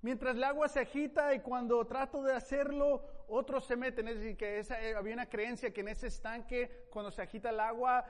Mientras 0.00 0.34
el 0.34 0.42
agua 0.42 0.68
se 0.68 0.80
agita 0.80 1.34
y 1.34 1.40
cuando 1.40 1.84
trato 1.86 2.22
de 2.22 2.32
hacerlo, 2.32 3.04
otros 3.28 3.66
se 3.66 3.76
meten. 3.76 4.08
Es 4.08 4.18
decir, 4.18 4.36
que 4.36 4.60
eh, 4.60 4.94
había 4.96 5.14
una 5.14 5.28
creencia 5.28 5.72
que 5.72 5.82
en 5.82 5.88
ese 5.88 6.08
estanque, 6.08 6.86
cuando 6.90 7.10
se 7.10 7.22
agita 7.22 7.50
el 7.50 7.60
agua, 7.60 8.04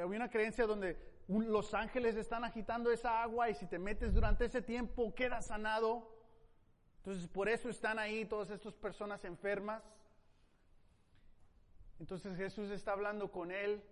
había 0.00 0.16
una 0.16 0.30
creencia 0.30 0.66
donde 0.66 1.15
los 1.28 1.74
ángeles 1.74 2.16
están 2.16 2.44
agitando 2.44 2.90
esa 2.90 3.22
agua 3.22 3.50
y 3.50 3.54
si 3.54 3.66
te 3.66 3.78
metes 3.78 4.14
durante 4.14 4.44
ese 4.44 4.62
tiempo 4.62 5.14
quedas 5.14 5.46
sanado. 5.46 6.12
Entonces 6.98 7.28
por 7.28 7.48
eso 7.48 7.68
están 7.68 7.98
ahí 7.98 8.24
todas 8.24 8.50
estas 8.50 8.74
personas 8.74 9.24
enfermas. 9.24 9.82
Entonces 11.98 12.36
Jesús 12.36 12.70
está 12.70 12.92
hablando 12.92 13.30
con 13.30 13.50
él, 13.50 13.82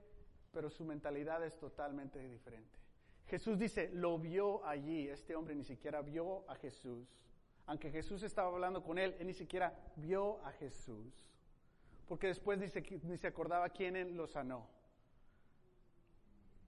pero 0.53 0.70
su 0.70 0.85
mentalidad 0.85 1.44
es 1.44 1.59
totalmente 1.59 2.20
diferente. 2.29 2.79
Jesús 3.27 3.59
dice, 3.59 3.90
lo 3.92 4.18
vio 4.18 4.64
allí. 4.66 5.09
Este 5.09 5.35
hombre 5.35 5.55
ni 5.55 5.64
siquiera 5.64 6.03
vio 6.03 6.49
a 6.49 6.55
Jesús. 6.57 7.09
Aunque 7.66 7.90
Jesús 7.90 8.23
estaba 8.23 8.49
hablando 8.49 8.83
con 8.83 8.99
él, 8.99 9.16
él 9.18 9.27
ni 9.27 9.33
siquiera 9.33 9.75
vio 9.97 10.44
a 10.44 10.53
Jesús. 10.53 11.31
Porque 12.07 12.27
después 12.27 12.61
ni 13.05 13.16
se 13.16 13.27
acordaba 13.27 13.70
quién 13.70 13.97
él 13.97 14.14
lo 14.14 14.27
sanó. 14.27 14.68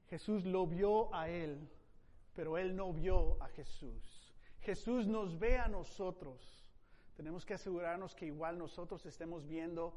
Jesús 0.09 0.45
lo 0.45 0.67
vio 0.67 1.13
a 1.15 1.29
él, 1.29 1.69
pero 2.35 2.59
él 2.59 2.77
no 2.77 2.93
vio 2.93 3.43
a 3.43 3.49
Jesús. 3.49 4.35
Jesús 4.61 5.07
nos 5.07 5.39
ve 5.39 5.59
a 5.59 5.69
nosotros. 5.69 6.65
Tenemos 7.17 7.45
que 7.45 7.55
asegurarnos 7.55 8.15
que 8.15 8.27
igual 8.27 8.59
nosotros 8.59 9.05
estemos 9.07 9.47
viendo 9.47 9.95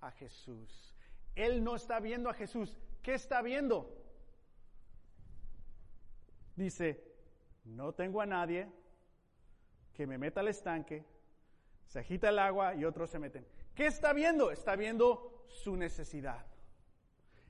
a 0.00 0.10
Jesús. 0.10 0.94
Él 1.34 1.62
no 1.62 1.76
está 1.76 2.00
viendo 2.00 2.30
a 2.30 2.34
Jesús. 2.34 2.76
¿Qué 3.02 3.14
está 3.14 3.42
viendo? 3.42 4.02
Dice, 6.56 7.04
no 7.64 7.92
tengo 7.92 8.20
a 8.20 8.26
nadie 8.26 8.68
que 9.92 10.06
me 10.06 10.18
meta 10.18 10.40
al 10.40 10.48
estanque, 10.48 11.04
se 11.86 12.00
agita 12.00 12.30
el 12.30 12.38
agua 12.38 12.74
y 12.74 12.84
otros 12.84 13.10
se 13.10 13.18
meten. 13.18 13.46
¿Qué 13.74 13.86
está 13.86 14.12
viendo? 14.12 14.50
Está 14.50 14.74
viendo 14.76 15.44
su 15.48 15.76
necesidad. 15.76 16.44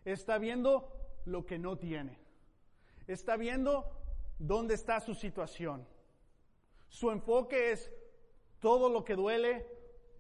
Está 0.05 0.39
viendo 0.39 1.06
lo 1.27 1.45
que 1.45 1.59
no 1.59 1.77
tiene. 1.77 2.19
Está 3.07 3.37
viendo 3.37 3.85
dónde 4.39 4.75
está 4.75 5.01
su 5.01 5.15
situación. 5.15 5.87
Su 6.89 7.11
enfoque 7.11 7.73
es 7.73 7.93
todo 8.61 8.89
lo 8.89 9.05
que 9.05 9.15
duele, 9.15 9.67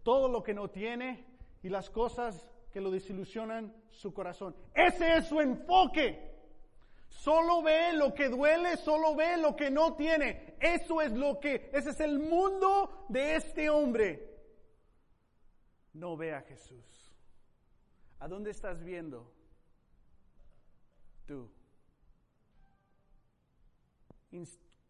todo 0.02 0.28
lo 0.28 0.42
que 0.42 0.54
no 0.54 0.68
tiene 0.68 1.24
y 1.62 1.68
las 1.68 1.90
cosas 1.90 2.52
que 2.70 2.80
lo 2.80 2.90
desilusionan 2.90 3.74
su 3.90 4.12
corazón. 4.12 4.54
Ese 4.74 5.16
es 5.16 5.26
su 5.26 5.40
enfoque. 5.40 6.34
Solo 7.08 7.62
ve 7.62 7.92
lo 7.92 8.12
que 8.12 8.28
duele, 8.28 8.76
solo 8.76 9.14
ve 9.14 9.36
lo 9.36 9.56
que 9.56 9.70
no 9.70 9.94
tiene. 9.94 10.56
Eso 10.60 11.00
es 11.00 11.12
lo 11.12 11.40
que, 11.40 11.70
ese 11.72 11.90
es 11.90 12.00
el 12.00 12.18
mundo 12.18 13.06
de 13.08 13.36
este 13.36 13.70
hombre. 13.70 14.36
No 15.94 16.16
ve 16.16 16.34
a 16.34 16.42
Jesús. 16.42 16.84
¿A 18.18 18.28
dónde 18.28 18.50
estás 18.50 18.84
viendo? 18.84 19.32
Tú? 21.26 21.50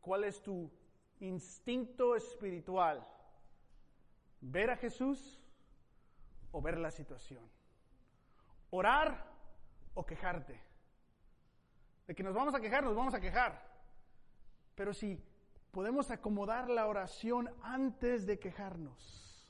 ¿Cuál 0.00 0.24
es 0.24 0.40
tu 0.42 0.70
instinto 1.20 2.14
espiritual? 2.14 3.06
¿Ver 4.40 4.70
a 4.70 4.76
Jesús 4.76 5.40
o 6.52 6.60
ver 6.60 6.78
la 6.78 6.90
situación? 6.90 7.44
¿Orar 8.70 9.26
o 9.94 10.04
quejarte? 10.04 10.60
De 12.06 12.14
que 12.14 12.22
nos 12.22 12.34
vamos 12.34 12.54
a 12.54 12.60
quejar, 12.60 12.84
nos 12.84 12.94
vamos 12.94 13.14
a 13.14 13.20
quejar. 13.20 13.60
Pero 14.74 14.92
si 14.94 15.20
podemos 15.72 16.10
acomodar 16.10 16.70
la 16.70 16.86
oración 16.86 17.50
antes 17.62 18.26
de 18.26 18.38
quejarnos. 18.38 19.46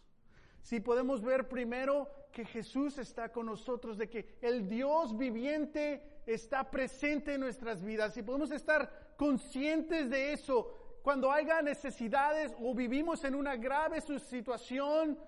Si 0.60 0.80
podemos 0.80 1.22
ver 1.22 1.48
primero 1.48 2.10
que 2.32 2.44
Jesús 2.44 2.98
está 2.98 3.30
con 3.30 3.46
nosotros, 3.46 3.96
de 3.96 4.10
que 4.10 4.36
el 4.40 4.68
Dios 4.68 5.16
viviente 5.16 6.15
está 6.26 6.68
presente 6.70 7.34
en 7.34 7.40
nuestras 7.40 7.82
vidas 7.82 8.16
y 8.16 8.22
podemos 8.22 8.50
estar 8.50 9.14
conscientes 9.16 10.10
de 10.10 10.32
eso 10.32 11.00
cuando 11.02 11.30
haya 11.30 11.62
necesidades 11.62 12.52
o 12.60 12.74
vivimos 12.74 13.22
en 13.24 13.36
una 13.36 13.56
grave 13.56 14.00
situación 14.00 15.18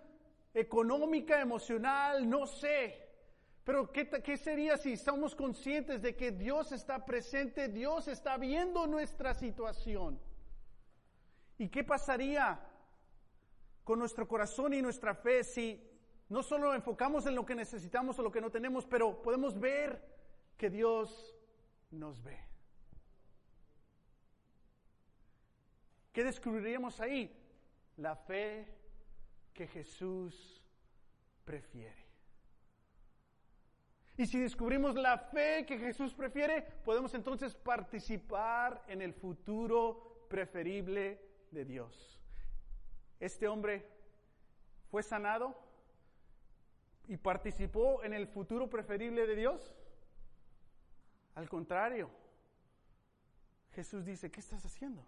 económica, 0.52 1.40
emocional, 1.40 2.28
no 2.28 2.46
sé. 2.46 3.06
Pero 3.62 3.92
¿qué, 3.92 4.08
¿qué, 4.08 4.36
sería 4.36 4.76
si 4.76 4.96
somos 4.96 5.36
conscientes 5.36 6.02
de 6.02 6.16
que 6.16 6.32
Dios 6.32 6.72
está 6.72 7.04
presente, 7.04 7.68
Dios 7.68 8.08
está 8.08 8.36
viendo 8.38 8.86
nuestra 8.88 9.34
situación? 9.34 10.20
¿Y 11.58 11.68
qué 11.68 11.84
pasaría 11.84 12.60
con 13.84 14.00
nuestro 14.00 14.26
corazón 14.26 14.74
y 14.74 14.82
nuestra 14.82 15.14
fe 15.14 15.44
si 15.44 15.80
no 16.28 16.42
solo 16.42 16.74
enfocamos 16.74 17.26
en 17.26 17.34
lo 17.34 17.46
que 17.46 17.54
necesitamos 17.54 18.18
o 18.18 18.22
lo 18.22 18.30
que 18.30 18.40
no 18.40 18.50
tenemos, 18.50 18.84
pero 18.84 19.22
podemos 19.22 19.58
ver 19.58 20.17
que 20.58 20.68
Dios 20.68 21.34
nos 21.90 22.22
ve. 22.22 22.38
¿Qué 26.12 26.24
descubriríamos 26.24 27.00
ahí? 27.00 27.32
La 27.96 28.16
fe 28.16 28.66
que 29.54 29.68
Jesús 29.68 30.62
prefiere. 31.44 32.08
Y 34.16 34.26
si 34.26 34.40
descubrimos 34.40 34.96
la 34.96 35.16
fe 35.16 35.64
que 35.64 35.78
Jesús 35.78 36.12
prefiere, 36.12 36.62
podemos 36.84 37.14
entonces 37.14 37.54
participar 37.54 38.84
en 38.88 39.00
el 39.00 39.14
futuro 39.14 40.26
preferible 40.28 41.20
de 41.52 41.64
Dios. 41.64 42.20
Este 43.20 43.46
hombre 43.46 43.86
fue 44.90 45.04
sanado 45.04 45.56
y 47.06 47.16
participó 47.16 48.02
en 48.02 48.12
el 48.12 48.26
futuro 48.26 48.68
preferible 48.68 49.24
de 49.24 49.36
Dios. 49.36 49.77
Al 51.38 51.48
contrario, 51.48 52.10
Jesús 53.70 54.04
dice, 54.04 54.28
¿qué 54.28 54.40
estás 54.40 54.66
haciendo? 54.66 55.06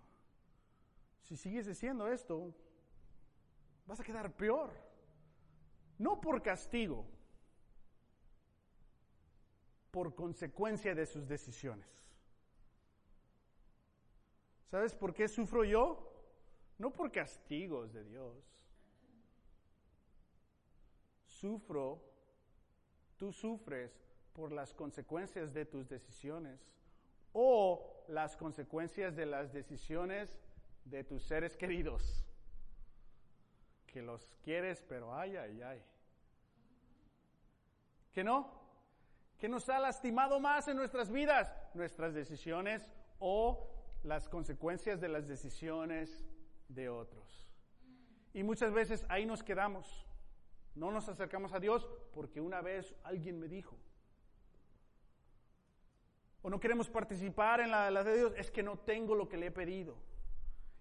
Si 1.25 1.37
sigues 1.37 1.67
haciendo 1.67 2.07
esto, 2.07 2.55
vas 3.85 3.99
a 3.99 4.05
quedar 4.05 4.33
peor. 4.37 4.71
No 5.99 6.21
por 6.21 6.41
castigo, 6.41 7.05
por 9.91 10.15
consecuencia 10.15 10.95
de 10.95 11.05
sus 11.05 11.27
decisiones. 11.27 11.89
¿Sabes 14.71 14.95
por 14.95 15.13
qué 15.13 15.27
sufro 15.27 15.65
yo? 15.65 16.15
No 16.79 16.93
por 16.93 17.11
castigos 17.11 17.93
de 17.93 18.05
Dios. 18.05 18.37
Sufro, 21.27 22.01
tú 23.17 23.33
sufres 23.33 24.10
por 24.33 24.53
las 24.53 24.75
consecuencias 24.75 25.53
de 25.53 25.65
tus 25.65 25.89
decisiones 25.89 26.61
o 27.33 28.05
las 28.09 28.37
consecuencias 28.37 29.15
de 29.17 29.27
las 29.27 29.53
decisiones 29.53 30.39
de 30.85 31.05
tus 31.05 31.23
seres 31.23 31.57
queridos, 31.57 32.25
que 33.87 34.03
los 34.03 34.27
quieres, 34.43 34.83
pero 34.89 35.15
ay, 35.15 35.37
ay, 35.37 35.63
ay. 35.63 35.83
¿Que 38.13 38.25
no? 38.25 38.61
¿Que 39.39 39.49
nos 39.49 39.69
ha 39.69 39.79
lastimado 39.79 40.41
más 40.41 40.69
en 40.69 40.77
nuestras 40.77 41.11
vidas? 41.11 41.55
Nuestras 41.75 42.15
decisiones 42.15 42.87
o 43.19 43.69
las 44.03 44.29
consecuencias 44.29 45.01
de 45.01 45.09
las 45.09 45.29
decisiones 45.29 46.25
de 46.69 46.89
otros. 46.89 47.47
Y 48.33 48.43
muchas 48.43 48.73
veces 48.73 49.05
ahí 49.09 49.27
nos 49.27 49.43
quedamos. 49.43 50.07
No 50.75 50.91
nos 50.91 51.09
acercamos 51.09 51.53
a 51.53 51.61
Dios 51.61 51.89
porque 52.13 52.41
una 52.41 52.61
vez 52.61 52.95
alguien 53.03 53.39
me 53.39 53.49
dijo. 53.49 53.77
O 56.43 56.51
no 56.51 56.59
queremos 56.59 56.89
participar 56.89 57.61
en 57.61 57.71
la, 57.71 58.05
de 58.05 58.17
Dios, 58.17 58.33
es 58.37 58.51
que 58.51 58.63
no 58.63 58.79
tengo 58.79 59.15
lo 59.15 59.29
que 59.29 59.37
le 59.37 59.47
he 59.47 59.51
pedido. 59.51 59.97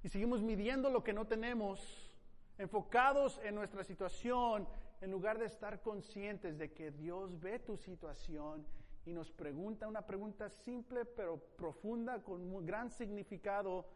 Y 0.03 0.09
seguimos 0.09 0.41
midiendo 0.41 0.89
lo 0.89 1.03
que 1.03 1.11
no 1.11 1.27
tenemos, 1.27 2.13
enfocados 2.57 3.39
en 3.43 3.55
nuestra 3.55 3.83
situación, 3.83 4.67
en 5.01 5.11
lugar 5.11 5.37
de 5.37 5.45
estar 5.45 5.81
conscientes 5.81 6.57
de 6.57 6.71
que 6.71 6.91
Dios 6.91 7.39
ve 7.39 7.59
tu 7.59 7.77
situación 7.77 8.65
y 9.05 9.13
nos 9.13 9.31
pregunta 9.31 9.87
una 9.87 10.05
pregunta 10.05 10.49
simple 10.49 11.05
pero 11.05 11.37
profunda 11.37 12.21
con 12.21 12.41
un 12.41 12.65
gran 12.65 12.89
significado. 12.89 13.87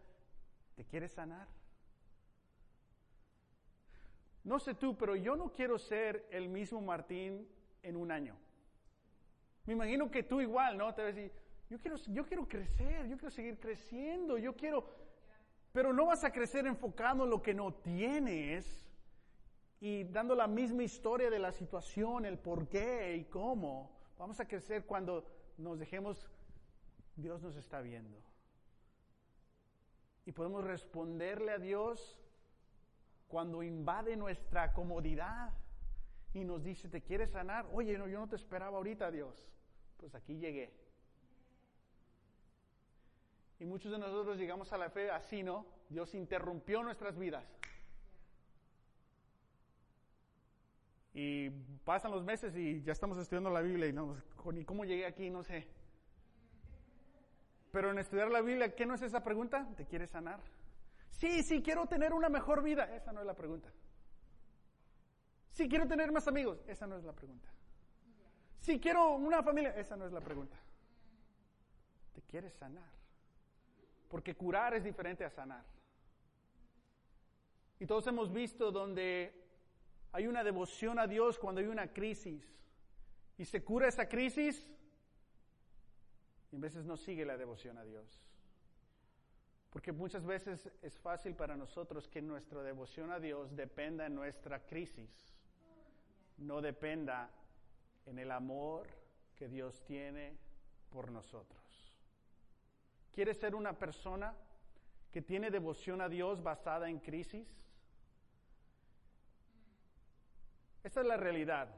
¿Te 0.75 0.85
quieres 0.85 1.13
sanar? 1.13 1.47
No 4.43 4.59
sé 4.59 4.73
tú, 4.73 4.97
pero 4.97 5.15
yo 5.15 5.35
no 5.35 5.51
quiero 5.51 5.77
ser 5.77 6.27
el 6.29 6.49
mismo 6.49 6.81
Martín 6.81 7.47
en 7.81 7.95
un 7.95 8.11
año. 8.11 8.35
Me 9.65 9.73
imagino 9.73 10.11
que 10.11 10.23
tú 10.23 10.41
igual, 10.41 10.77
¿no? 10.77 10.93
Te 10.93 11.01
vas 11.01 11.11
a 11.11 11.15
decir, 11.15 11.31
yo 11.69 11.79
quiero, 11.79 11.97
yo 12.07 12.25
quiero 12.25 12.47
crecer, 12.47 13.07
yo 13.07 13.17
quiero 13.17 13.31
seguir 13.31 13.59
creciendo, 13.59 14.37
yo 14.37 14.55
quiero... 14.55 14.85
Pero 15.71 15.91
no 15.91 16.05
vas 16.05 16.23
a 16.23 16.31
crecer 16.31 16.67
enfocando 16.67 17.23
en 17.23 17.31
lo 17.31 17.41
que 17.41 17.53
no 17.53 17.73
tienes 17.73 18.87
y 19.81 20.03
dando 20.03 20.35
la 20.35 20.47
misma 20.47 20.83
historia 20.83 21.31
de 21.31 21.39
la 21.39 21.51
situación, 21.51 22.25
el 22.25 22.37
por 22.37 22.67
qué 22.67 23.15
y 23.17 23.25
cómo. 23.25 23.91
Vamos 24.19 24.39
a 24.39 24.47
crecer 24.47 24.85
cuando 24.85 25.25
nos 25.57 25.79
dejemos, 25.79 26.29
Dios 27.15 27.41
nos 27.41 27.55
está 27.55 27.81
viendo. 27.81 28.17
Y 30.25 30.31
podemos 30.31 30.63
responderle 30.63 31.51
a 31.51 31.57
Dios 31.57 32.19
cuando 33.27 33.63
invade 33.63 34.15
nuestra 34.15 34.73
comodidad 34.73 35.51
y 36.33 36.43
nos 36.43 36.63
dice, 36.63 36.87
¿te 36.87 37.01
quieres 37.01 37.31
sanar? 37.31 37.67
Oye, 37.73 37.97
no, 37.97 38.07
yo 38.07 38.19
no 38.19 38.29
te 38.29 38.35
esperaba 38.35 38.77
ahorita, 38.77 39.11
Dios. 39.11 39.43
Pues 39.97 40.15
aquí 40.15 40.37
llegué. 40.37 40.82
Y 43.59 43.65
muchos 43.65 43.91
de 43.91 43.97
nosotros 43.97 44.37
llegamos 44.37 44.73
a 44.73 44.77
la 44.77 44.89
fe 44.89 45.09
así, 45.11 45.43
¿no? 45.43 45.65
Dios 45.89 46.13
interrumpió 46.15 46.83
nuestras 46.83 47.17
vidas. 47.17 47.45
Y 51.13 51.49
pasan 51.85 52.11
los 52.11 52.23
meses 52.23 52.55
y 52.55 52.81
ya 52.81 52.91
estamos 52.91 53.17
estudiando 53.19 53.51
la 53.51 53.61
Biblia 53.61 53.87
y 53.87 53.93
no, 53.93 54.17
¿y 54.53 54.65
cómo 54.65 54.83
llegué 54.83 55.05
aquí? 55.05 55.29
No 55.29 55.43
sé. 55.43 55.67
Pero 57.71 57.91
en 57.91 57.99
estudiar 57.99 58.29
la 58.29 58.41
Biblia, 58.41 58.75
¿qué 58.75 58.85
no 58.85 58.95
es 58.95 59.01
esa 59.01 59.23
pregunta? 59.23 59.67
¿Te 59.75 59.85
quieres 59.85 60.09
sanar? 60.09 60.39
Sí, 61.11 61.43
sí, 61.43 61.61
quiero 61.61 61.85
tener 61.87 62.13
una 62.13 62.29
mejor 62.29 62.63
vida. 62.63 62.95
Esa 62.95 63.11
no 63.11 63.19
es 63.21 63.25
la 63.25 63.35
pregunta. 63.35 63.71
Sí, 65.51 65.69
quiero 65.69 65.87
tener 65.87 66.11
más 66.11 66.27
amigos. 66.27 66.63
Esa 66.67 66.87
no 66.87 66.97
es 66.97 67.03
la 67.03 67.13
pregunta. 67.13 67.49
Sí, 68.59 68.79
quiero 68.79 69.15
una 69.15 69.43
familia. 69.43 69.75
Esa 69.75 69.95
no 69.95 70.05
es 70.05 70.11
la 70.11 70.21
pregunta. 70.21 70.57
¿Te 72.13 72.21
quieres 72.23 72.53
sanar? 72.53 72.89
Porque 74.13 74.35
curar 74.35 74.75
es 74.75 74.83
diferente 74.83 75.25
a 75.25 75.29
sanar. 75.31 75.65
Y 77.79 77.87
todos 77.87 78.05
hemos 78.05 78.31
visto 78.31 78.71
donde 78.71 79.33
hay 80.11 80.27
una 80.27 80.43
devoción 80.43 80.99
a 80.99 81.07
Dios 81.07 81.39
cuando 81.39 81.61
hay 81.61 81.65
una 81.65 81.91
crisis. 81.91 82.47
Y 83.39 83.45
se 83.45 83.63
cura 83.63 83.87
esa 83.87 84.07
crisis 84.07 84.69
y 86.51 86.55
en 86.57 86.61
veces 86.61 86.85
no 86.85 86.95
sigue 86.95 87.25
la 87.25 87.37
devoción 87.37 87.75
a 87.79 87.83
Dios. 87.83 88.21
Porque 89.71 89.91
muchas 89.91 90.23
veces 90.27 90.69
es 90.83 90.99
fácil 90.99 91.33
para 91.33 91.57
nosotros 91.57 92.07
que 92.07 92.21
nuestra 92.21 92.61
devoción 92.61 93.11
a 93.11 93.19
Dios 93.19 93.55
dependa 93.55 94.05
en 94.05 94.13
nuestra 94.13 94.63
crisis, 94.63 95.33
no 96.37 96.61
dependa 96.61 97.31
en 98.05 98.19
el 98.19 98.29
amor 98.29 98.87
que 99.35 99.47
Dios 99.47 99.83
tiene 99.85 100.37
por 100.91 101.09
nosotros. 101.09 101.62
¿Quieres 103.13 103.37
ser 103.37 103.55
una 103.55 103.77
persona 103.77 104.35
que 105.11 105.21
tiene 105.21 105.51
devoción 105.51 106.01
a 106.01 106.09
Dios 106.09 106.41
basada 106.41 106.89
en 106.89 106.99
crisis? 106.99 107.47
Esta 110.83 111.01
es 111.01 111.07
la 111.07 111.17
realidad. 111.17 111.69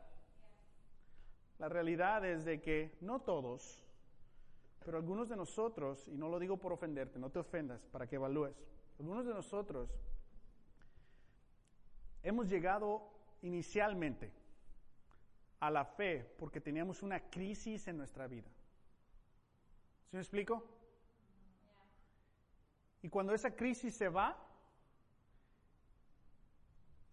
La 1.59 1.69
realidad 1.69 2.25
es 2.25 2.43
de 2.45 2.61
que 2.61 2.97
no 3.01 3.21
todos 3.21 3.85
pero 4.85 4.99
algunos 4.99 5.27
de 5.27 5.35
nosotros, 5.35 6.07
y 6.07 6.15
no 6.15 6.29
lo 6.29 6.37
digo 6.37 6.57
por 6.57 6.71
ofenderte, 6.71 7.17
no 7.17 7.31
te 7.31 7.39
ofendas, 7.39 7.81
para 7.87 8.05
que 8.05 8.17
evalúes, 8.17 8.55
algunos 8.99 9.25
de 9.25 9.33
nosotros 9.33 9.89
hemos 12.21 12.47
llegado 12.47 13.09
inicialmente 13.41 14.31
a 15.59 15.71
la 15.71 15.85
fe 15.85 16.35
porque 16.37 16.61
teníamos 16.61 17.01
una 17.01 17.19
crisis 17.19 17.87
en 17.87 17.97
nuestra 17.97 18.27
vida. 18.27 18.47
¿Sí 20.11 20.17
me 20.17 20.21
explico? 20.21 20.63
Y 23.05 23.09
cuando 23.09 23.33
esa 23.33 23.55
crisis 23.55 23.95
se 23.95 24.09
va, 24.09 24.35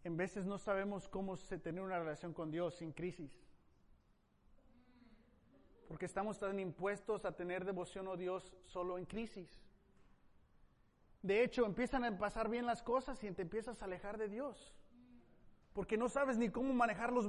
en 0.05 0.17
veces 0.17 0.47
no 0.47 0.57
sabemos 0.57 1.07
cómo 1.07 1.37
tener 1.37 1.83
una 1.83 1.99
relación 1.99 2.33
con 2.33 2.51
Dios 2.51 2.77
sin 2.77 2.93
crisis 2.93 3.31
porque 5.93 6.07
estamos 6.07 6.39
tan 6.39 6.59
impuestos 6.59 7.27
a 7.27 7.33
tener 7.33 7.67
devoción 7.67 8.09
a 8.09 8.17
Dios 8.17 8.57
solo 8.65 8.97
en 8.97 9.05
crisis. 9.05 9.61
De 11.21 11.45
hecho, 11.45 11.67
empiezan 11.67 12.03
a 12.03 12.17
pasar 12.17 12.49
bien 12.49 12.65
las 12.65 12.83
cosas 12.83 13.23
y 13.23 13.31
te 13.33 13.43
empiezas 13.43 13.83
a 13.83 13.85
alejar 13.85 14.17
de 14.17 14.31
Dios. 14.31 14.75
Porque 15.75 15.99
no 15.99 16.09
sabes 16.09 16.39
ni 16.39 16.49
cómo 16.49 16.73
manejar 16.73 17.13
los, 17.13 17.29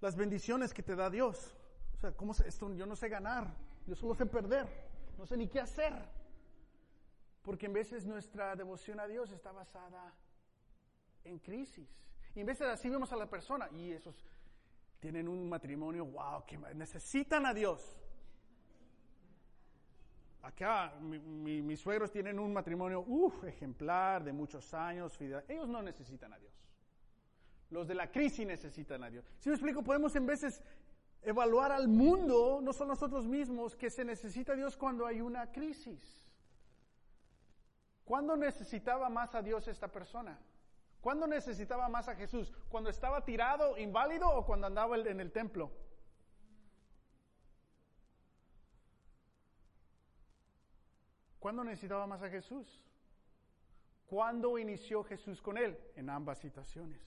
las 0.00 0.14
bendiciones 0.14 0.72
que 0.72 0.84
te 0.84 0.94
da 0.94 1.10
Dios. 1.10 1.56
O 1.94 1.96
sea, 1.96 2.12
¿cómo 2.12 2.32
esto? 2.32 2.72
yo 2.76 2.86
no 2.86 2.94
sé 2.94 3.08
ganar, 3.08 3.52
yo 3.88 3.96
solo 3.96 4.14
sé 4.14 4.24
perder, 4.24 4.68
no 5.18 5.26
sé 5.26 5.36
ni 5.36 5.48
qué 5.48 5.58
hacer. 5.58 5.94
Porque 7.44 7.66
en 7.66 7.74
veces 7.74 8.06
nuestra 8.06 8.56
devoción 8.56 8.98
a 8.98 9.06
Dios 9.06 9.30
está 9.30 9.52
basada 9.52 10.14
en 11.24 11.38
crisis. 11.38 11.88
Y 12.34 12.40
en 12.40 12.46
veces 12.46 12.66
así 12.66 12.88
vemos 12.88 13.12
a 13.12 13.16
la 13.16 13.28
persona 13.28 13.68
y 13.70 13.92
esos 13.92 14.24
tienen 14.98 15.28
un 15.28 15.48
matrimonio, 15.48 16.06
wow, 16.06 16.44
que 16.46 16.56
necesitan 16.74 17.44
a 17.44 17.52
Dios. 17.52 18.00
Acá 20.42 20.94
mis 21.00 21.78
suegros 21.78 22.10
tienen 22.10 22.38
un 22.38 22.52
matrimonio, 22.52 23.04
uff, 23.06 23.44
ejemplar, 23.44 24.24
de 24.24 24.32
muchos 24.32 24.72
años, 24.72 25.18
Ellos 25.48 25.68
no 25.68 25.82
necesitan 25.82 26.32
a 26.32 26.38
Dios. 26.38 26.52
Los 27.70 27.86
de 27.86 27.94
la 27.94 28.10
crisis 28.10 28.46
necesitan 28.46 29.04
a 29.04 29.10
Dios. 29.10 29.24
Si 29.38 29.50
me 29.50 29.54
explico, 29.54 29.82
podemos 29.82 30.16
en 30.16 30.26
veces 30.26 30.62
evaluar 31.22 31.72
al 31.72 31.88
mundo, 31.88 32.60
no 32.62 32.72
son 32.72 32.88
nosotros 32.88 33.26
mismos, 33.26 33.76
que 33.76 33.90
se 33.90 34.04
necesita 34.04 34.52
a 34.52 34.56
Dios 34.56 34.76
cuando 34.76 35.06
hay 35.06 35.20
una 35.20 35.50
crisis. 35.50 36.23
¿Cuándo 38.04 38.36
necesitaba 38.36 39.08
más 39.08 39.34
a 39.34 39.42
Dios 39.42 39.66
esta 39.68 39.88
persona? 39.88 40.38
¿Cuándo 41.00 41.26
necesitaba 41.26 41.88
más 41.88 42.08
a 42.08 42.14
Jesús? 42.14 42.52
¿Cuando 42.68 42.90
estaba 42.90 43.24
tirado, 43.24 43.76
inválido 43.78 44.28
o 44.28 44.44
cuando 44.44 44.66
andaba 44.66 44.96
en 44.96 45.20
el 45.20 45.32
templo? 45.32 45.70
¿Cuándo 51.38 51.62
necesitaba 51.62 52.06
más 52.06 52.22
a 52.22 52.30
Jesús? 52.30 52.82
¿Cuándo 54.06 54.58
inició 54.58 55.04
Jesús 55.04 55.42
con 55.42 55.58
él? 55.58 55.78
En 55.94 56.08
ambas 56.08 56.38
situaciones. 56.38 57.02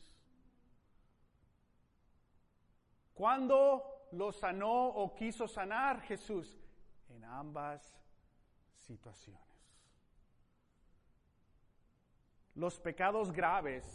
¿Cuándo 3.16 4.08
lo 4.12 4.32
sanó 4.32 4.90
o 4.90 5.16
quiso 5.16 5.48
sanar 5.48 6.02
Jesús? 6.02 6.56
En 7.10 7.24
ambas 7.24 7.96
situaciones. 8.76 9.47
Los 12.58 12.80
pecados 12.80 13.32
graves, 13.32 13.86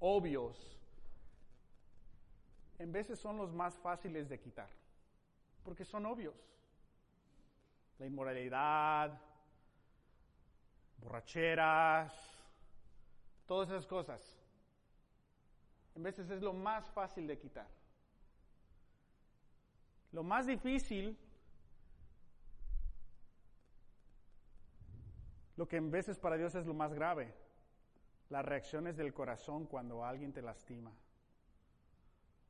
obvios, 0.00 0.76
en 2.80 2.90
veces 2.90 3.20
son 3.20 3.36
los 3.36 3.52
más 3.52 3.78
fáciles 3.78 4.28
de 4.28 4.38
quitar. 4.38 4.68
porque 5.64 5.84
son 5.84 6.06
obvios. 6.06 6.34
La 7.98 8.06
inmoralidad, 8.06 9.20
borracheras, 10.96 12.10
todas 13.46 13.68
esas 13.68 13.86
cosas. 13.86 14.22
En 15.94 16.02
veces 16.02 16.30
es 16.30 16.40
lo 16.40 16.54
más 16.54 16.88
fácil 16.90 17.26
de 17.26 17.38
quitar. 17.38 17.68
Lo 20.12 20.22
más 20.22 20.46
difícil, 20.46 21.18
lo 25.56 25.68
que 25.68 25.76
en 25.76 25.90
veces 25.90 26.18
para 26.18 26.38
Dios 26.38 26.54
es 26.54 26.64
lo 26.64 26.72
más 26.72 26.94
grave, 26.94 27.34
las 28.30 28.44
reacciones 28.44 28.96
del 28.96 29.14
corazón 29.14 29.66
cuando 29.66 30.04
alguien 30.04 30.32
te 30.32 30.42
lastima. 30.42 30.92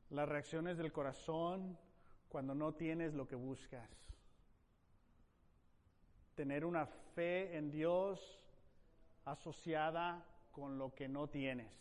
Las 0.09 0.27
reacciones 0.27 0.77
del 0.77 0.91
corazón 0.91 1.77
cuando 2.27 2.53
no 2.53 2.73
tienes 2.73 3.13
lo 3.13 3.27
que 3.27 3.35
buscas. 3.35 3.89
Tener 6.35 6.65
una 6.65 6.85
fe 6.85 7.57
en 7.57 7.71
Dios 7.71 8.39
asociada 9.25 10.25
con 10.51 10.77
lo 10.77 10.93
que 10.93 11.07
no 11.07 11.27
tienes. 11.27 11.71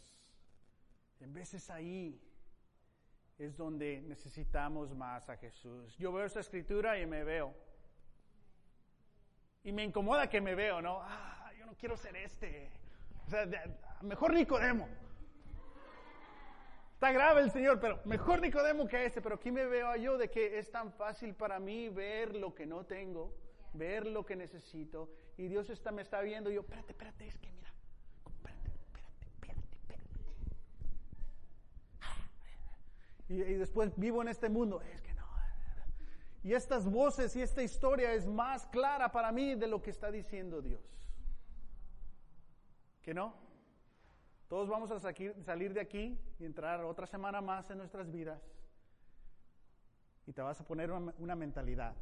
En 1.21 1.33
veces 1.33 1.71
ahí 1.71 2.21
es 3.39 3.57
donde 3.57 4.01
necesitamos 4.03 4.95
más 4.95 5.29
a 5.29 5.37
Jesús. 5.37 5.97
Yo 5.97 6.13
veo 6.13 6.27
esa 6.27 6.41
escritura 6.41 6.99
y 6.99 7.07
me 7.07 7.25
veo. 7.25 7.55
Y 9.65 9.73
me 9.73 9.85
incomoda 9.85 10.29
que 10.29 10.41
me 10.41 10.55
veo, 10.55 10.81
¿no? 10.81 11.01
Ah, 11.03 11.53
yo 11.59 11.67
no 11.67 11.75
quiero 11.75 11.97
ser 11.97 12.17
este. 12.17 12.71
O 13.29 13.31
sea, 13.31 13.47
mejor 14.01 14.33
Nicodemo. 14.33 14.89
Está 16.95 17.13
grave 17.13 17.43
el 17.43 17.51
Señor, 17.51 17.79
pero 17.79 18.01
mejor 18.07 18.41
Nicodemo 18.41 18.89
que 18.89 19.05
este. 19.05 19.21
Pero 19.21 19.35
aquí 19.35 19.51
me 19.51 19.67
veo 19.67 19.95
yo 19.97 20.17
de 20.17 20.31
que 20.31 20.59
es 20.59 20.71
tan 20.71 20.91
fácil 20.93 21.35
para 21.35 21.61
mí 21.61 21.91
ver 21.91 22.35
lo 22.35 22.55
que 22.55 22.65
no 22.65 22.87
tengo, 22.87 23.35
ver 23.75 24.07
lo 24.07 24.25
que 24.25 24.35
necesito. 24.35 25.11
Y 25.37 25.47
Dios 25.47 25.69
está, 25.69 25.93
me 25.93 26.01
está 26.01 26.23
viendo 26.23 26.51
y 26.51 26.55
yo, 26.55 26.63
espérate, 26.63 26.93
espérate, 26.93 27.27
es 27.29 27.37
que 27.37 27.53
mira, 27.53 27.71
espérate, 28.35 28.71
espérate, 28.71 29.27
espérate, 29.27 29.77
espérate. 29.77 30.07
Y, 33.29 33.43
y 33.43 33.55
después 33.57 33.93
vivo 33.97 34.23
en 34.23 34.29
este 34.29 34.49
mundo, 34.49 34.81
es 34.81 35.03
que 35.03 35.13
no. 35.13 35.29
Y 36.45 36.55
estas 36.55 36.91
voces 36.91 37.37
y 37.37 37.43
esta 37.43 37.63
historia 37.63 38.15
es 38.15 38.27
más 38.27 38.65
clara 38.69 39.13
para 39.13 39.33
mí 39.33 39.55
de 39.55 39.67
lo 39.67 39.83
que 39.83 39.91
está 39.91 40.11
diciendo 40.11 40.63
Dios. 40.63 40.81
¿Que 43.09 43.15
no? 43.15 43.33
Todos 44.51 44.69
vamos 44.69 44.91
a 44.91 45.01
salir 45.01 45.73
de 45.73 45.81
aquí 45.81 46.21
y 46.39 46.45
entrar 46.45 46.85
otra 46.85 47.07
semana 47.07 47.41
más 47.41 47.71
en 47.71 47.79
nuestras 47.79 48.11
vidas. 48.11 48.39
Y 50.27 50.35
te 50.35 50.43
vas 50.43 50.61
a 50.61 50.67
poner 50.67 50.93
una, 50.93 51.35
mentalidad. 51.35 51.97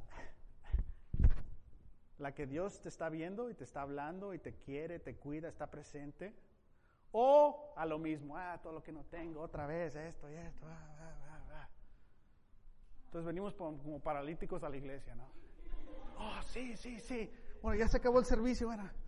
La 2.18 2.34
que 2.34 2.48
Dios 2.48 2.80
te 2.80 2.88
está 2.88 3.09
viendo 3.09 3.48
y 3.50 3.54
te 3.54 3.62
está 3.62 3.82
hablando 3.82 4.34
y 4.34 4.40
te 4.40 4.54
quiere, 4.57 4.98
te 4.98 5.14
cuida, 5.14 5.46
está 5.46 5.70
presente. 5.70 6.34
O 7.12 7.72
a 7.76 7.86
lo 7.86 8.00
mismo, 8.00 8.36
ah, 8.36 8.59
todo 8.61 8.72
lo 8.72 8.82
que 8.82 8.90
no 8.90 9.04
tengo, 9.04 9.42
otra 9.42 9.64
vez, 9.68 9.94
esto 9.94 10.28
y 10.28 10.34
esto. 10.34 10.66
Ah, 10.68 10.96
ah, 10.98 11.40
ah, 11.52 11.68
Entonces 13.04 13.24
venimos 13.24 13.54
como, 13.54 14.00
paralíticos 14.00 14.64
a 14.64 14.68
la 14.68 14.76
iglesia, 14.76 15.14
¿no? 15.14 15.30
Oh, 16.18 16.42
sí, 16.42 16.76
sí, 16.76 16.98
sí. 16.98 17.30
Bueno, 17.62 17.78
ya 17.78 17.86
se 17.86 17.98
acabó 17.98 18.18
el 18.18 18.24
servicio, 18.24 18.66
bueno. 18.66 19.05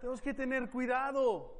Tenemos 0.00 0.22
que 0.22 0.32
tener 0.32 0.70
cuidado 0.70 1.56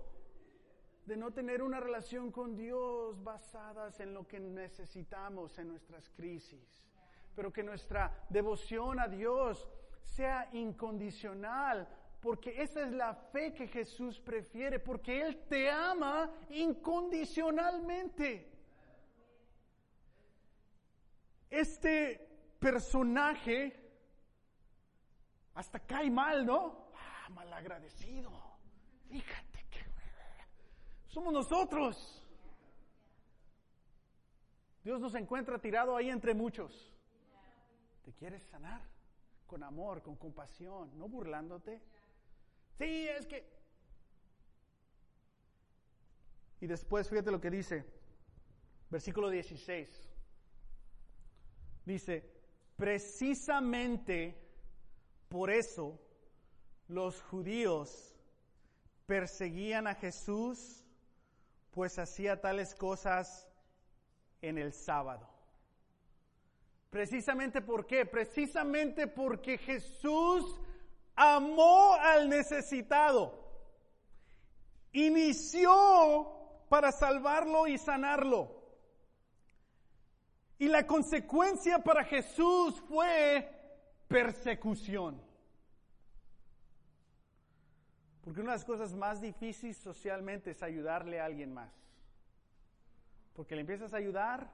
de 1.04 1.16
no 1.16 1.32
tener 1.32 1.60
una 1.60 1.80
relación 1.80 2.30
con 2.30 2.54
Dios 2.54 3.20
basadas 3.24 3.98
en 3.98 4.14
lo 4.14 4.28
que 4.28 4.38
necesitamos 4.38 5.58
en 5.58 5.68
nuestras 5.68 6.08
crisis, 6.10 6.86
pero 7.34 7.52
que 7.52 7.64
nuestra 7.64 8.26
devoción 8.28 9.00
a 9.00 9.08
Dios 9.08 9.68
sea 10.02 10.48
incondicional, 10.52 11.88
porque 12.20 12.62
esa 12.62 12.82
es 12.82 12.92
la 12.92 13.14
fe 13.14 13.52
que 13.54 13.66
Jesús 13.66 14.20
prefiere, 14.20 14.78
porque 14.78 15.20
Él 15.20 15.44
te 15.48 15.68
ama 15.68 16.30
incondicionalmente. 16.50 18.52
Este 21.50 22.54
personaje 22.60 23.74
hasta 25.54 25.80
cae 25.80 26.10
mal, 26.10 26.46
¿no? 26.46 26.87
Malagradecido. 27.28 28.30
Fíjate 29.08 29.66
que 29.70 29.84
somos 31.08 31.32
nosotros. 31.32 32.24
Dios 34.84 35.00
nos 35.00 35.14
encuentra 35.14 35.58
tirado 35.58 35.96
ahí 35.96 36.10
entre 36.10 36.34
muchos. 36.34 36.94
¿Te 38.04 38.12
quieres 38.14 38.42
sanar? 38.44 38.80
Con 39.46 39.62
amor, 39.62 40.02
con 40.02 40.16
compasión, 40.16 40.96
no 40.98 41.08
burlándote. 41.08 41.82
Sí, 42.78 43.08
es 43.08 43.26
que... 43.26 43.46
Y 46.60 46.66
después 46.66 47.08
fíjate 47.08 47.30
lo 47.30 47.40
que 47.40 47.50
dice, 47.50 47.84
versículo 48.90 49.28
16. 49.28 50.10
Dice, 51.84 52.32
precisamente 52.76 54.36
por 55.28 55.50
eso 55.50 56.00
los 56.88 57.22
judíos 57.22 58.14
perseguían 59.06 59.86
a 59.86 59.94
Jesús, 59.94 60.84
pues 61.70 61.98
hacía 61.98 62.40
tales 62.40 62.74
cosas 62.74 63.46
en 64.42 64.58
el 64.58 64.72
sábado. 64.72 65.28
Precisamente 66.90 67.60
por 67.60 67.86
qué? 67.86 68.06
Precisamente 68.06 69.06
porque 69.06 69.58
Jesús 69.58 70.60
amó 71.14 71.94
al 71.94 72.28
necesitado. 72.28 73.46
Inició 74.92 76.32
para 76.68 76.90
salvarlo 76.90 77.66
y 77.66 77.76
sanarlo. 77.76 78.56
Y 80.58 80.68
la 80.68 80.86
consecuencia 80.86 81.78
para 81.78 82.04
Jesús 82.04 82.80
fue 82.88 83.48
persecución. 84.08 85.27
Porque 88.22 88.40
una 88.40 88.52
de 88.52 88.58
las 88.58 88.64
cosas 88.64 88.94
más 88.94 89.20
difíciles 89.20 89.76
socialmente 89.76 90.50
es 90.50 90.62
ayudarle 90.62 91.20
a 91.20 91.24
alguien 91.24 91.52
más. 91.52 91.72
Porque 93.34 93.54
le 93.54 93.62
empiezas 93.62 93.94
a 93.94 93.98
ayudar 93.98 94.50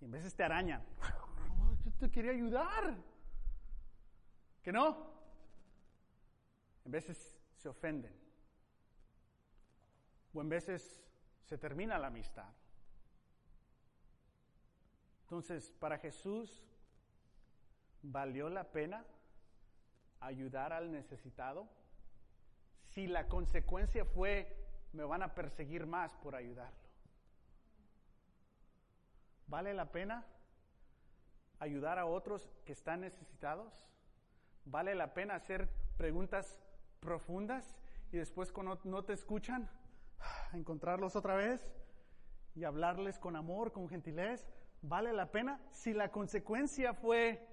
y 0.00 0.04
en 0.06 0.10
veces 0.10 0.34
te 0.34 0.42
arañan. 0.42 0.82
Yo 1.84 1.92
te 1.92 2.10
quería 2.10 2.32
ayudar. 2.32 2.96
¿Que 4.62 4.72
no? 4.72 5.12
En 6.84 6.90
veces 6.90 7.34
se 7.56 7.68
ofenden. 7.68 8.12
O 10.34 10.40
en 10.40 10.48
veces 10.48 10.98
se 11.44 11.58
termina 11.58 11.98
la 11.98 12.08
amistad. 12.08 12.50
Entonces, 15.22 15.70
para 15.70 15.98
Jesús, 15.98 16.62
¿valió 18.02 18.48
la 18.48 18.64
pena 18.72 19.04
ayudar 20.20 20.72
al 20.72 20.90
necesitado? 20.90 21.68
Si 22.94 23.06
la 23.06 23.26
consecuencia 23.26 24.04
fue 24.04 24.54
me 24.92 25.04
van 25.04 25.22
a 25.22 25.34
perseguir 25.34 25.86
más 25.86 26.14
por 26.16 26.34
ayudarlo. 26.34 26.78
¿Vale 29.46 29.74
la 29.74 29.90
pena 29.90 30.26
ayudar 31.58 31.98
a 31.98 32.06
otros 32.06 32.50
que 32.64 32.72
están 32.72 33.00
necesitados? 33.00 33.72
¿Vale 34.64 34.94
la 34.94 35.14
pena 35.14 35.34
hacer 35.34 35.68
preguntas 35.96 36.60
profundas 37.00 37.78
y 38.12 38.18
después 38.18 38.52
cuando 38.52 38.78
no 38.84 39.04
te 39.04 39.14
escuchan, 39.14 39.70
encontrarlos 40.52 41.16
otra 41.16 41.34
vez 41.34 41.66
y 42.54 42.64
hablarles 42.64 43.18
con 43.18 43.36
amor, 43.36 43.72
con 43.72 43.88
gentilez? 43.88 44.46
¿Vale 44.82 45.12
la 45.12 45.30
pena? 45.30 45.60
Si 45.70 45.94
la 45.94 46.10
consecuencia 46.10 46.92
fue 46.92 47.48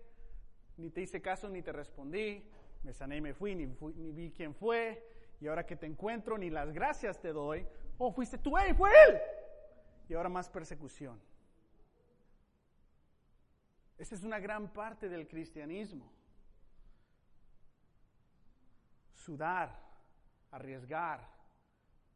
ni 0.78 0.90
te 0.90 1.02
hice 1.02 1.22
caso 1.22 1.50
ni 1.50 1.62
te 1.62 1.72
respondí, 1.72 2.44
me 2.84 2.94
sané 2.94 3.18
y 3.18 3.22
me 3.22 3.34
fui, 3.34 3.56
ni, 3.56 3.68
ni 3.68 4.12
vi 4.12 4.32
quién 4.32 4.56
fue, 4.56 5.19
y 5.40 5.48
ahora 5.48 5.66
que 5.66 5.76
te 5.76 5.86
encuentro 5.86 6.38
ni 6.38 6.50
las 6.50 6.72
gracias 6.72 7.20
te 7.20 7.32
doy. 7.32 7.66
Oh, 7.98 8.12
fuiste 8.12 8.38
tú, 8.38 8.58
¡hey, 8.58 8.74
fue 8.74 8.92
él! 9.08 9.20
Y 10.10 10.14
ahora 10.14 10.30
más 10.30 10.50
persecución. 10.50 11.22
Esa 13.98 14.16
es 14.16 14.24
una 14.24 14.40
gran 14.40 14.72
parte 14.72 15.10
del 15.10 15.28
cristianismo. 15.28 16.12
Sudar, 19.14 19.78
arriesgar 20.52 21.28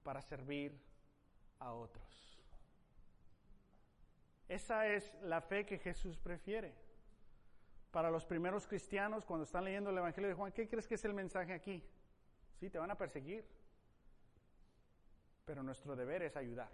para 0.03 0.21
servir 0.21 0.81
a 1.59 1.73
otros. 1.73 2.39
Esa 4.47 4.87
es 4.87 5.13
la 5.21 5.41
fe 5.41 5.65
que 5.65 5.77
Jesús 5.77 6.17
prefiere. 6.17 6.73
Para 7.91 8.09
los 8.09 8.25
primeros 8.25 8.67
cristianos, 8.67 9.25
cuando 9.25 9.43
están 9.43 9.63
leyendo 9.65 9.89
el 9.89 9.97
Evangelio 9.97 10.29
de 10.29 10.35
Juan, 10.35 10.51
¿qué 10.51 10.67
crees 10.67 10.87
que 10.87 10.95
es 10.95 11.05
el 11.05 11.13
mensaje 11.13 11.53
aquí? 11.53 11.83
Sí, 12.63 12.69
te 12.69 12.79
van 12.79 12.91
a 12.91 12.97
perseguir, 12.97 13.45
pero 15.43 15.63
nuestro 15.63 15.97
deber 15.97 16.23
es 16.23 16.37
ayudar. 16.37 16.69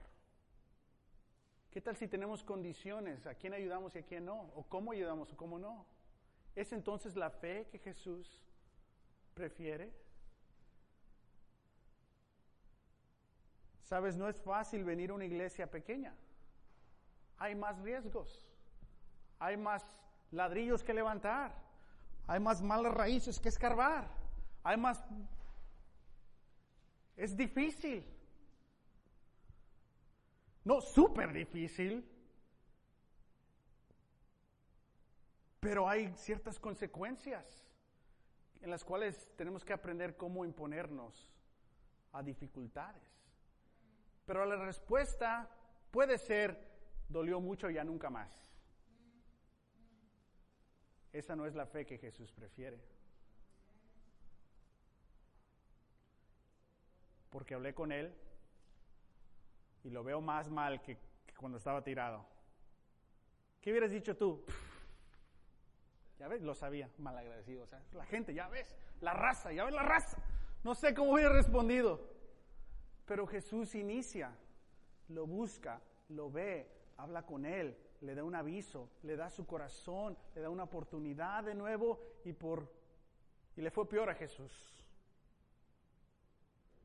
¿Qué 1.71 1.81
tal 1.81 1.97
si 1.97 2.07
tenemos 2.07 2.43
condiciones? 2.43 3.25
¿A 3.25 3.33
quién 3.33 3.55
ayudamos 3.55 3.95
y 3.95 3.97
a 3.97 4.03
quién 4.03 4.25
no? 4.25 4.51
¿O 4.53 4.63
cómo 4.69 4.91
ayudamos 4.91 5.33
o 5.33 5.35
cómo 5.35 5.57
no? 5.57 5.87
¿Es 6.55 6.73
entonces 6.73 7.15
la 7.15 7.31
fe 7.31 7.67
que 7.71 7.79
Jesús 7.79 8.39
prefiere? 9.33 9.91
Sabes, 13.81 14.15
no 14.15 14.29
es 14.29 14.39
fácil 14.39 14.83
venir 14.83 15.09
a 15.09 15.15
una 15.15 15.25
iglesia 15.25 15.71
pequeña. 15.71 16.13
Hay 17.39 17.55
más 17.55 17.79
riesgos. 17.79 18.47
Hay 19.39 19.57
más 19.57 19.83
ladrillos 20.29 20.83
que 20.83 20.93
levantar. 20.93 21.51
Hay 22.27 22.39
más 22.39 22.61
malas 22.61 22.93
raíces 22.93 23.39
que 23.39 23.49
escarbar. 23.49 24.07
Hay 24.63 24.77
más... 24.77 25.03
Es 27.19 27.35
difícil. 27.35 28.05
No 30.63 30.79
súper 30.79 31.33
difícil, 31.33 32.09
pero 35.59 35.89
hay 35.89 36.13
ciertas 36.15 36.57
consecuencias 36.61 37.67
en 38.61 38.69
las 38.69 38.85
cuales 38.85 39.29
tenemos 39.35 39.65
que 39.65 39.73
aprender 39.73 40.15
cómo 40.15 40.45
imponernos 40.45 41.29
a 42.13 42.23
dificultades. 42.23 43.03
Pero 44.25 44.45
la 44.45 44.55
respuesta 44.55 45.49
puede 45.91 46.17
ser, 46.17 46.57
dolió 47.09 47.41
mucho, 47.41 47.69
ya 47.69 47.83
nunca 47.83 48.09
más. 48.09 48.31
Esa 51.11 51.35
no 51.35 51.45
es 51.45 51.53
la 51.53 51.65
fe 51.65 51.85
que 51.85 51.97
Jesús 51.97 52.31
prefiere. 52.31 52.79
Porque 57.29 57.53
hablé 57.53 57.73
con 57.73 57.91
él 57.91 58.13
y 59.83 59.89
lo 59.89 60.03
veo 60.03 60.21
más 60.21 60.49
mal 60.49 60.81
que, 60.81 60.97
cuando 61.37 61.57
estaba 61.57 61.83
tirado. 61.83 62.25
¿Qué 63.61 63.71
hubieras 63.71 63.91
dicho 63.91 64.15
tú? 64.15 64.43
Ya 66.17 66.27
ves, 66.27 66.41
lo 66.41 66.53
sabía, 66.53 66.89
mal 66.97 67.17
agradecido. 67.17 67.63
O 67.63 67.67
sea, 67.67 67.81
la 67.93 68.05
gente, 68.05 68.33
ya 68.33 68.47
ves, 68.49 68.75
la 69.01 69.13
raza, 69.13 69.51
ya 69.51 69.63
ves 69.63 69.73
la 69.73 69.83
raza. 69.83 70.17
No 70.63 70.75
sé 70.75 70.93
cómo 70.93 71.13
hubiera 71.13 71.31
respondido. 71.31 71.99
Pero 73.05 73.25
Jesús 73.25 73.73
inicia, 73.75 74.35
lo 75.07 75.25
busca, 75.25 75.81
lo 76.09 76.29
ve, 76.29 76.69
habla 76.97 77.25
con 77.25 77.45
él, 77.45 77.77
le 78.01 78.15
da 78.15 78.23
un 78.23 78.35
aviso, 78.35 78.89
le 79.03 79.15
da 79.15 79.29
su 79.29 79.45
corazón, 79.45 80.17
le 80.35 80.41
da 80.41 80.49
una 80.49 80.63
oportunidad 80.63 81.43
de 81.43 81.55
nuevo 81.55 81.99
y 82.25 82.33
por 82.33 82.79
y 83.55 83.61
le 83.61 83.71
fue 83.71 83.87
peor 83.89 84.09
a 84.09 84.15
Jesús. 84.15 84.78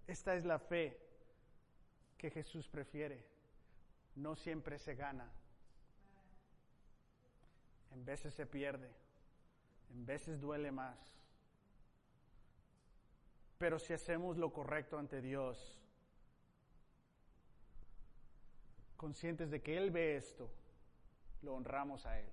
Esta 0.07 0.35
es 0.35 0.45
la 0.45 0.59
fe 0.59 0.99
que 2.19 2.31
Jesús 2.31 2.69
prefiere. 2.69 3.25
No 4.17 4.37
siempre 4.37 4.79
se 4.79 4.95
gana. 4.95 5.31
En 7.93 8.05
veces 8.05 8.35
se 8.35 8.47
pierde. 8.47 8.91
En 9.91 10.05
veces 10.05 10.41
duele 10.41 10.71
más. 10.71 10.99
Pero 13.59 13.79
si 13.79 13.93
hacemos 13.93 14.37
lo 14.37 14.53
correcto 14.53 14.99
ante 14.99 15.21
Dios, 15.21 15.81
conscientes 18.97 19.51
de 19.51 19.63
que 19.63 19.77
Él 19.77 19.91
ve 19.91 20.17
esto, 20.17 20.51
lo 21.43 21.55
honramos 21.55 22.05
a 22.05 22.19
Él. 22.21 22.29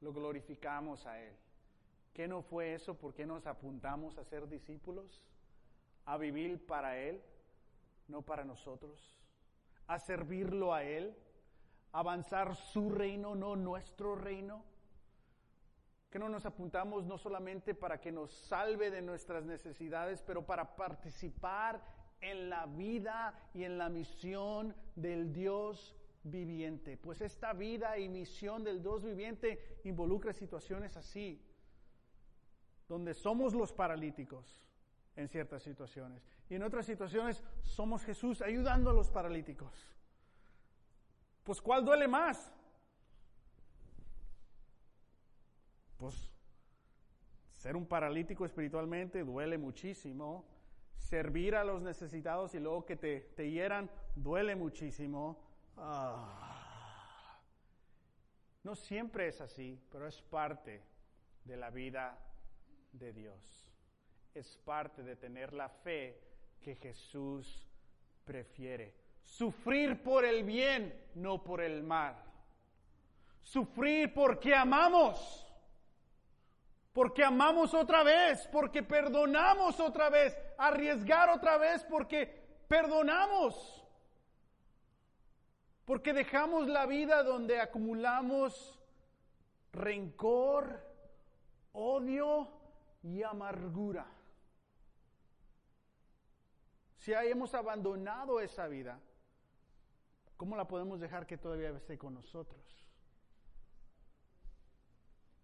Lo 0.00 0.12
glorificamos 0.12 1.06
a 1.06 1.22
Él. 1.22 1.34
¿Qué 2.12 2.26
no 2.26 2.42
fue 2.42 2.74
eso? 2.74 2.94
¿Por 2.94 3.14
qué 3.14 3.26
nos 3.26 3.46
apuntamos 3.46 4.18
a 4.18 4.24
ser 4.24 4.48
discípulos? 4.48 5.22
A 6.06 6.16
vivir 6.16 6.66
para 6.66 6.98
Él 6.98 7.22
no 8.08 8.22
para 8.22 8.44
nosotros, 8.44 9.16
a 9.86 9.98
servirlo 9.98 10.74
a 10.74 10.82
Él, 10.84 11.16
avanzar 11.92 12.54
su 12.54 12.90
reino, 12.90 13.34
no 13.34 13.56
nuestro 13.56 14.14
reino. 14.14 14.64
Que 16.10 16.18
no 16.18 16.28
nos 16.28 16.46
apuntamos 16.46 17.04
no 17.04 17.18
solamente 17.18 17.74
para 17.74 18.00
que 18.00 18.12
nos 18.12 18.32
salve 18.32 18.90
de 18.90 19.02
nuestras 19.02 19.44
necesidades, 19.44 20.22
pero 20.22 20.46
para 20.46 20.76
participar 20.76 21.82
en 22.20 22.48
la 22.48 22.66
vida 22.66 23.50
y 23.52 23.64
en 23.64 23.76
la 23.76 23.88
misión 23.88 24.74
del 24.94 25.32
Dios 25.32 25.94
viviente. 26.22 26.96
Pues 26.96 27.20
esta 27.20 27.52
vida 27.52 27.98
y 27.98 28.08
misión 28.08 28.64
del 28.64 28.80
Dios 28.80 29.04
viviente 29.04 29.80
involucra 29.84 30.32
situaciones 30.32 30.96
así, 30.96 31.42
donde 32.88 33.12
somos 33.12 33.52
los 33.52 33.72
paralíticos 33.72 34.65
en 35.16 35.28
ciertas 35.28 35.62
situaciones 35.62 36.22
y 36.48 36.54
en 36.54 36.62
otras 36.62 36.86
situaciones 36.86 37.42
somos 37.62 38.04
Jesús 38.04 38.42
ayudando 38.42 38.90
a 38.90 38.92
los 38.92 39.10
paralíticos. 39.10 39.72
Pues 41.42 41.60
¿cuál 41.60 41.84
duele 41.84 42.06
más? 42.06 42.52
Pues 45.96 46.30
ser 47.52 47.76
un 47.76 47.86
paralítico 47.86 48.44
espiritualmente 48.44 49.24
duele 49.24 49.58
muchísimo. 49.58 50.44
Servir 50.96 51.54
a 51.54 51.64
los 51.64 51.82
necesitados 51.82 52.54
y 52.54 52.60
luego 52.60 52.84
que 52.84 52.96
te, 52.96 53.20
te 53.36 53.50
hieran 53.50 53.90
duele 54.14 54.56
muchísimo. 54.56 55.38
Ah. 55.76 56.56
No 58.64 58.74
siempre 58.74 59.28
es 59.28 59.40
así, 59.40 59.80
pero 59.92 60.08
es 60.08 60.20
parte 60.22 60.82
de 61.44 61.56
la 61.56 61.70
vida 61.70 62.18
de 62.92 63.12
Dios. 63.12 63.65
Es 64.36 64.54
parte 64.66 65.02
de 65.02 65.16
tener 65.16 65.54
la 65.54 65.70
fe 65.70 66.20
que 66.60 66.76
Jesús 66.76 67.66
prefiere. 68.22 68.92
Sufrir 69.24 70.02
por 70.02 70.26
el 70.26 70.44
bien, 70.44 70.94
no 71.14 71.42
por 71.42 71.62
el 71.62 71.82
mal. 71.82 72.14
Sufrir 73.42 74.12
porque 74.12 74.54
amamos. 74.54 75.46
Porque 76.92 77.24
amamos 77.24 77.72
otra 77.72 78.02
vez, 78.02 78.46
porque 78.52 78.82
perdonamos 78.82 79.80
otra 79.80 80.10
vez, 80.10 80.38
arriesgar 80.58 81.30
otra 81.30 81.56
vez 81.56 81.82
porque 81.84 82.26
perdonamos. 82.68 83.82
Porque 85.86 86.12
dejamos 86.12 86.68
la 86.68 86.84
vida 86.84 87.22
donde 87.22 87.58
acumulamos 87.58 88.78
rencor, 89.72 90.78
odio 91.72 92.50
y 93.02 93.22
amargura 93.22 94.15
si 97.06 97.12
hemos 97.12 97.54
abandonado 97.54 98.40
esa 98.40 98.66
vida, 98.66 98.98
¿cómo 100.36 100.56
la 100.56 100.66
podemos 100.66 100.98
dejar 100.98 101.24
que 101.24 101.38
todavía 101.38 101.70
esté 101.70 101.96
con 101.96 102.14
nosotros? 102.14 102.84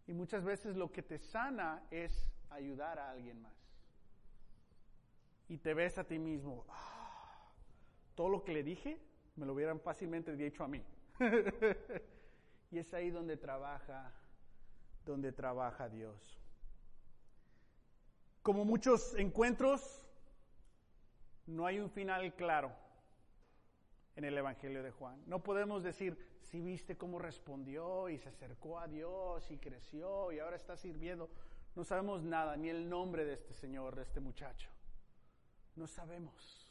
Y 0.09 0.13
muchas 0.13 0.43
veces 0.43 0.75
lo 0.75 0.91
que 0.91 1.05
te 1.05 1.21
sana 1.21 1.87
es 1.93 2.27
ayudar 2.51 2.99
a 2.99 3.13
alguien 3.13 3.41
más. 3.41 3.55
Y 5.49 5.59
te 5.59 5.73
ves 5.73 5.99
a 5.99 6.05
ti 6.05 6.19
mismo, 6.19 6.67
ah, 6.69 7.49
todo 8.17 8.29
lo 8.29 8.43
que 8.43 8.55
le 8.55 8.65
dije 8.65 9.01
me 9.37 9.47
lo 9.47 9.55
hubieran 9.55 9.79
fácilmente 9.79 10.35
dicho 10.35 10.65
a 10.65 10.69
mí. 10.69 10.85
y 12.73 12.79
es 12.79 12.93
ahí 12.93 13.11
donde 13.11 13.37
trabaja, 13.37 14.13
donde 15.07 15.31
trabaja 15.31 15.89
Dios. 15.89 16.41
Como 18.43 18.65
muchos 18.65 19.15
encuentros, 19.15 20.02
no 21.47 21.67
hay 21.67 21.81
un 21.81 21.91
final 21.91 22.35
claro 22.35 22.73
en 24.17 24.25
el 24.25 24.37
Evangelio 24.37 24.83
de 24.83 24.91
Juan. 24.91 25.23
No 25.27 25.43
podemos 25.43 25.83
decir, 25.83 26.17
si 26.43 26.61
viste 26.61 26.97
cómo 26.97 27.19
respondió 27.19 28.09
y 28.09 28.19
se 28.19 28.29
acercó 28.29 28.79
a 28.79 28.89
Dios 28.89 29.51
y 29.51 29.59
creció 29.59 30.33
y 30.33 30.39
ahora 30.39 30.57
está 30.57 30.77
sirviendo. 30.77 31.31
No 31.75 31.85
sabemos 31.85 32.23
nada, 32.23 32.57
ni 32.57 32.69
el 32.69 32.89
nombre 32.89 33.25
de 33.25 33.33
este 33.35 33.55
Señor, 33.55 33.97
de 33.97 34.03
este 34.03 34.21
muchacho. 34.21 34.71
No 35.75 35.87
sabemos. 35.87 36.69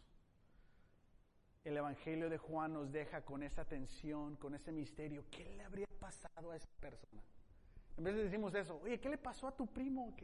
El 1.64 1.78
Evangelio 1.78 2.30
de 2.30 2.38
Juan 2.38 2.74
nos 2.74 2.92
deja 2.92 3.24
con 3.24 3.44
esa 3.44 3.66
tensión, 3.66 4.36
con 4.36 4.54
ese 4.56 4.72
misterio. 4.72 5.26
¿Qué 5.32 5.56
le 5.56 5.64
habría 5.64 5.88
pasado 6.00 6.52
a 6.52 6.56
esa 6.56 6.70
persona? 6.80 7.24
En 7.98 8.04
vez 8.04 8.16
de 8.16 8.24
decimos 8.24 8.54
eso, 8.56 8.80
oye, 8.84 9.00
¿qué 9.00 9.10
le 9.10 9.18
pasó 9.18 9.48
a 9.48 9.56
tu 9.56 9.68
primo? 9.68 10.16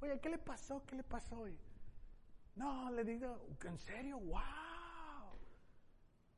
Oye, 0.00 0.20
¿qué 0.20 0.28
le 0.28 0.38
pasó? 0.38 0.82
¿Qué 0.86 0.96
le 0.96 1.02
pasó? 1.02 1.46
No, 2.56 2.90
le 2.90 3.04
digo, 3.04 3.48
¿en 3.64 3.78
serio? 3.78 4.18
¡Wow! 4.20 4.40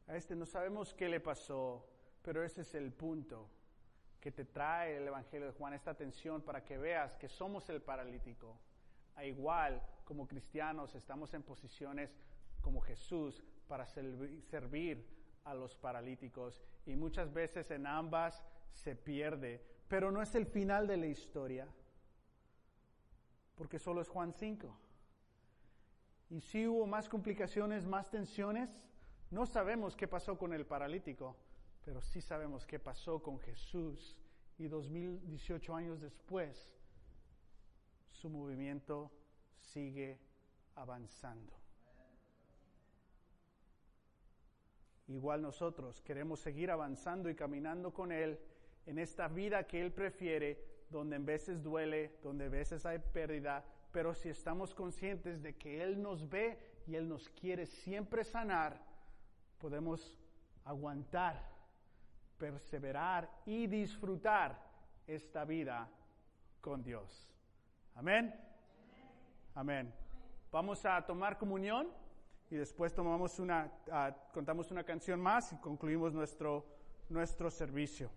A 0.09 0.17
este 0.17 0.35
no 0.35 0.47
sabemos 0.47 0.95
qué 0.95 1.09
le 1.09 1.21
pasó, 1.21 1.87
pero 2.23 2.43
ese 2.43 2.63
es 2.63 2.75
el 2.75 2.93
punto 2.93 3.51
que 4.21 4.33
te 4.33 4.45
trae 4.45 4.97
el 4.97 5.07
Evangelio 5.07 5.47
de 5.47 5.53
Juan, 5.53 5.75
esta 5.75 5.91
atención 5.91 6.43
para 6.43 6.65
que 6.65 6.79
veas 6.79 7.17
que 7.17 7.29
somos 7.29 7.69
el 7.69 7.83
paralítico. 7.83 8.59
A 9.15 9.25
igual 9.25 9.83
como 10.05 10.27
cristianos 10.27 10.95
estamos 10.95 11.33
en 11.35 11.43
posiciones 11.43 12.17
como 12.61 12.81
Jesús 12.81 13.43
para 13.69 13.87
servir 13.87 15.07
a 15.45 15.55
los 15.55 15.77
paralíticos 15.77 16.63
y 16.87 16.97
muchas 16.97 17.33
veces 17.33 17.71
en 17.71 17.87
ambas 17.87 18.45
se 18.73 18.97
pierde, 18.97 19.65
pero 19.89 20.11
no 20.11 20.23
es 20.23 20.35
el 20.35 20.47
final 20.47 20.87
de 20.87 20.97
la 20.97 21.07
historia, 21.07 21.69
porque 23.55 23.79
solo 23.79 24.01
es 24.01 24.09
Juan 24.09 24.33
5. 24.33 24.86
Y 26.31 26.41
si 26.41 26.67
hubo 26.67 26.87
más 26.87 27.09
complicaciones, 27.09 27.87
más 27.87 28.11
tensiones, 28.11 28.83
no 29.31 29.47
sabemos 29.47 29.97
qué 29.97 30.09
pasó 30.09 30.37
con 30.37 30.53
el 30.53 30.67
paralítico, 30.67 31.37
pero 31.85 32.01
sí 32.01 32.21
sabemos 32.21 32.67
qué 32.67 32.79
pasó 32.79 33.23
con 33.23 33.39
Jesús 33.39 34.17
y 34.59 34.69
2018 34.69 35.75
años 35.75 36.01
después, 36.01 36.69
su 38.09 38.29
movimiento 38.29 39.11
sigue 39.59 40.19
avanzando. 40.75 41.53
Igual 45.09 45.43
nosotros 45.43 46.01
queremos 46.01 46.41
seguir 46.41 46.71
avanzando 46.71 47.31
y 47.31 47.37
caminando 47.37 47.93
con 47.93 48.11
Él 48.11 48.41
en 48.87 48.99
esta 48.99 49.29
vida 49.29 49.67
que 49.67 49.81
Él 49.81 49.93
prefiere, 49.93 50.65
donde 50.91 51.17
en 51.17 51.27
veces 51.27 51.63
duele, 51.63 52.19
donde 52.23 52.47
en 52.47 52.53
veces 52.53 52.85
hay 52.87 52.99
pérdida, 52.99 53.65
pero 53.97 54.13
si 54.13 54.29
estamos 54.29 54.75
conscientes 54.75 55.43
de 55.43 55.57
que 55.57 55.83
Él 55.83 56.03
nos 56.03 56.29
ve 56.29 56.83
y 56.87 56.97
Él 56.97 57.09
nos 57.09 57.31
quiere 57.31 57.65
siempre 57.65 58.25
sanar, 58.25 58.79
podemos 59.57 60.19
aguantar, 60.67 61.43
perseverar 62.37 63.27
y 63.47 63.67
disfrutar 63.67 64.63
esta 65.07 65.47
vida 65.47 65.89
con 66.61 66.83
Dios. 66.83 67.27
Amén. 67.95 68.39
Amén. 69.55 69.91
Vamos 70.53 70.85
a 70.85 71.01
tomar 71.07 71.39
comunión 71.39 71.89
y 72.51 72.57
después 72.57 72.93
tomamos 72.93 73.39
una, 73.39 73.73
uh, 73.87 74.13
contamos 74.35 74.71
una 74.71 74.85
canción 74.85 75.19
más 75.19 75.55
y 75.55 75.57
concluimos 75.57 76.13
nuestro, 76.13 76.67
nuestro 77.09 77.51
servicio. 77.51 78.11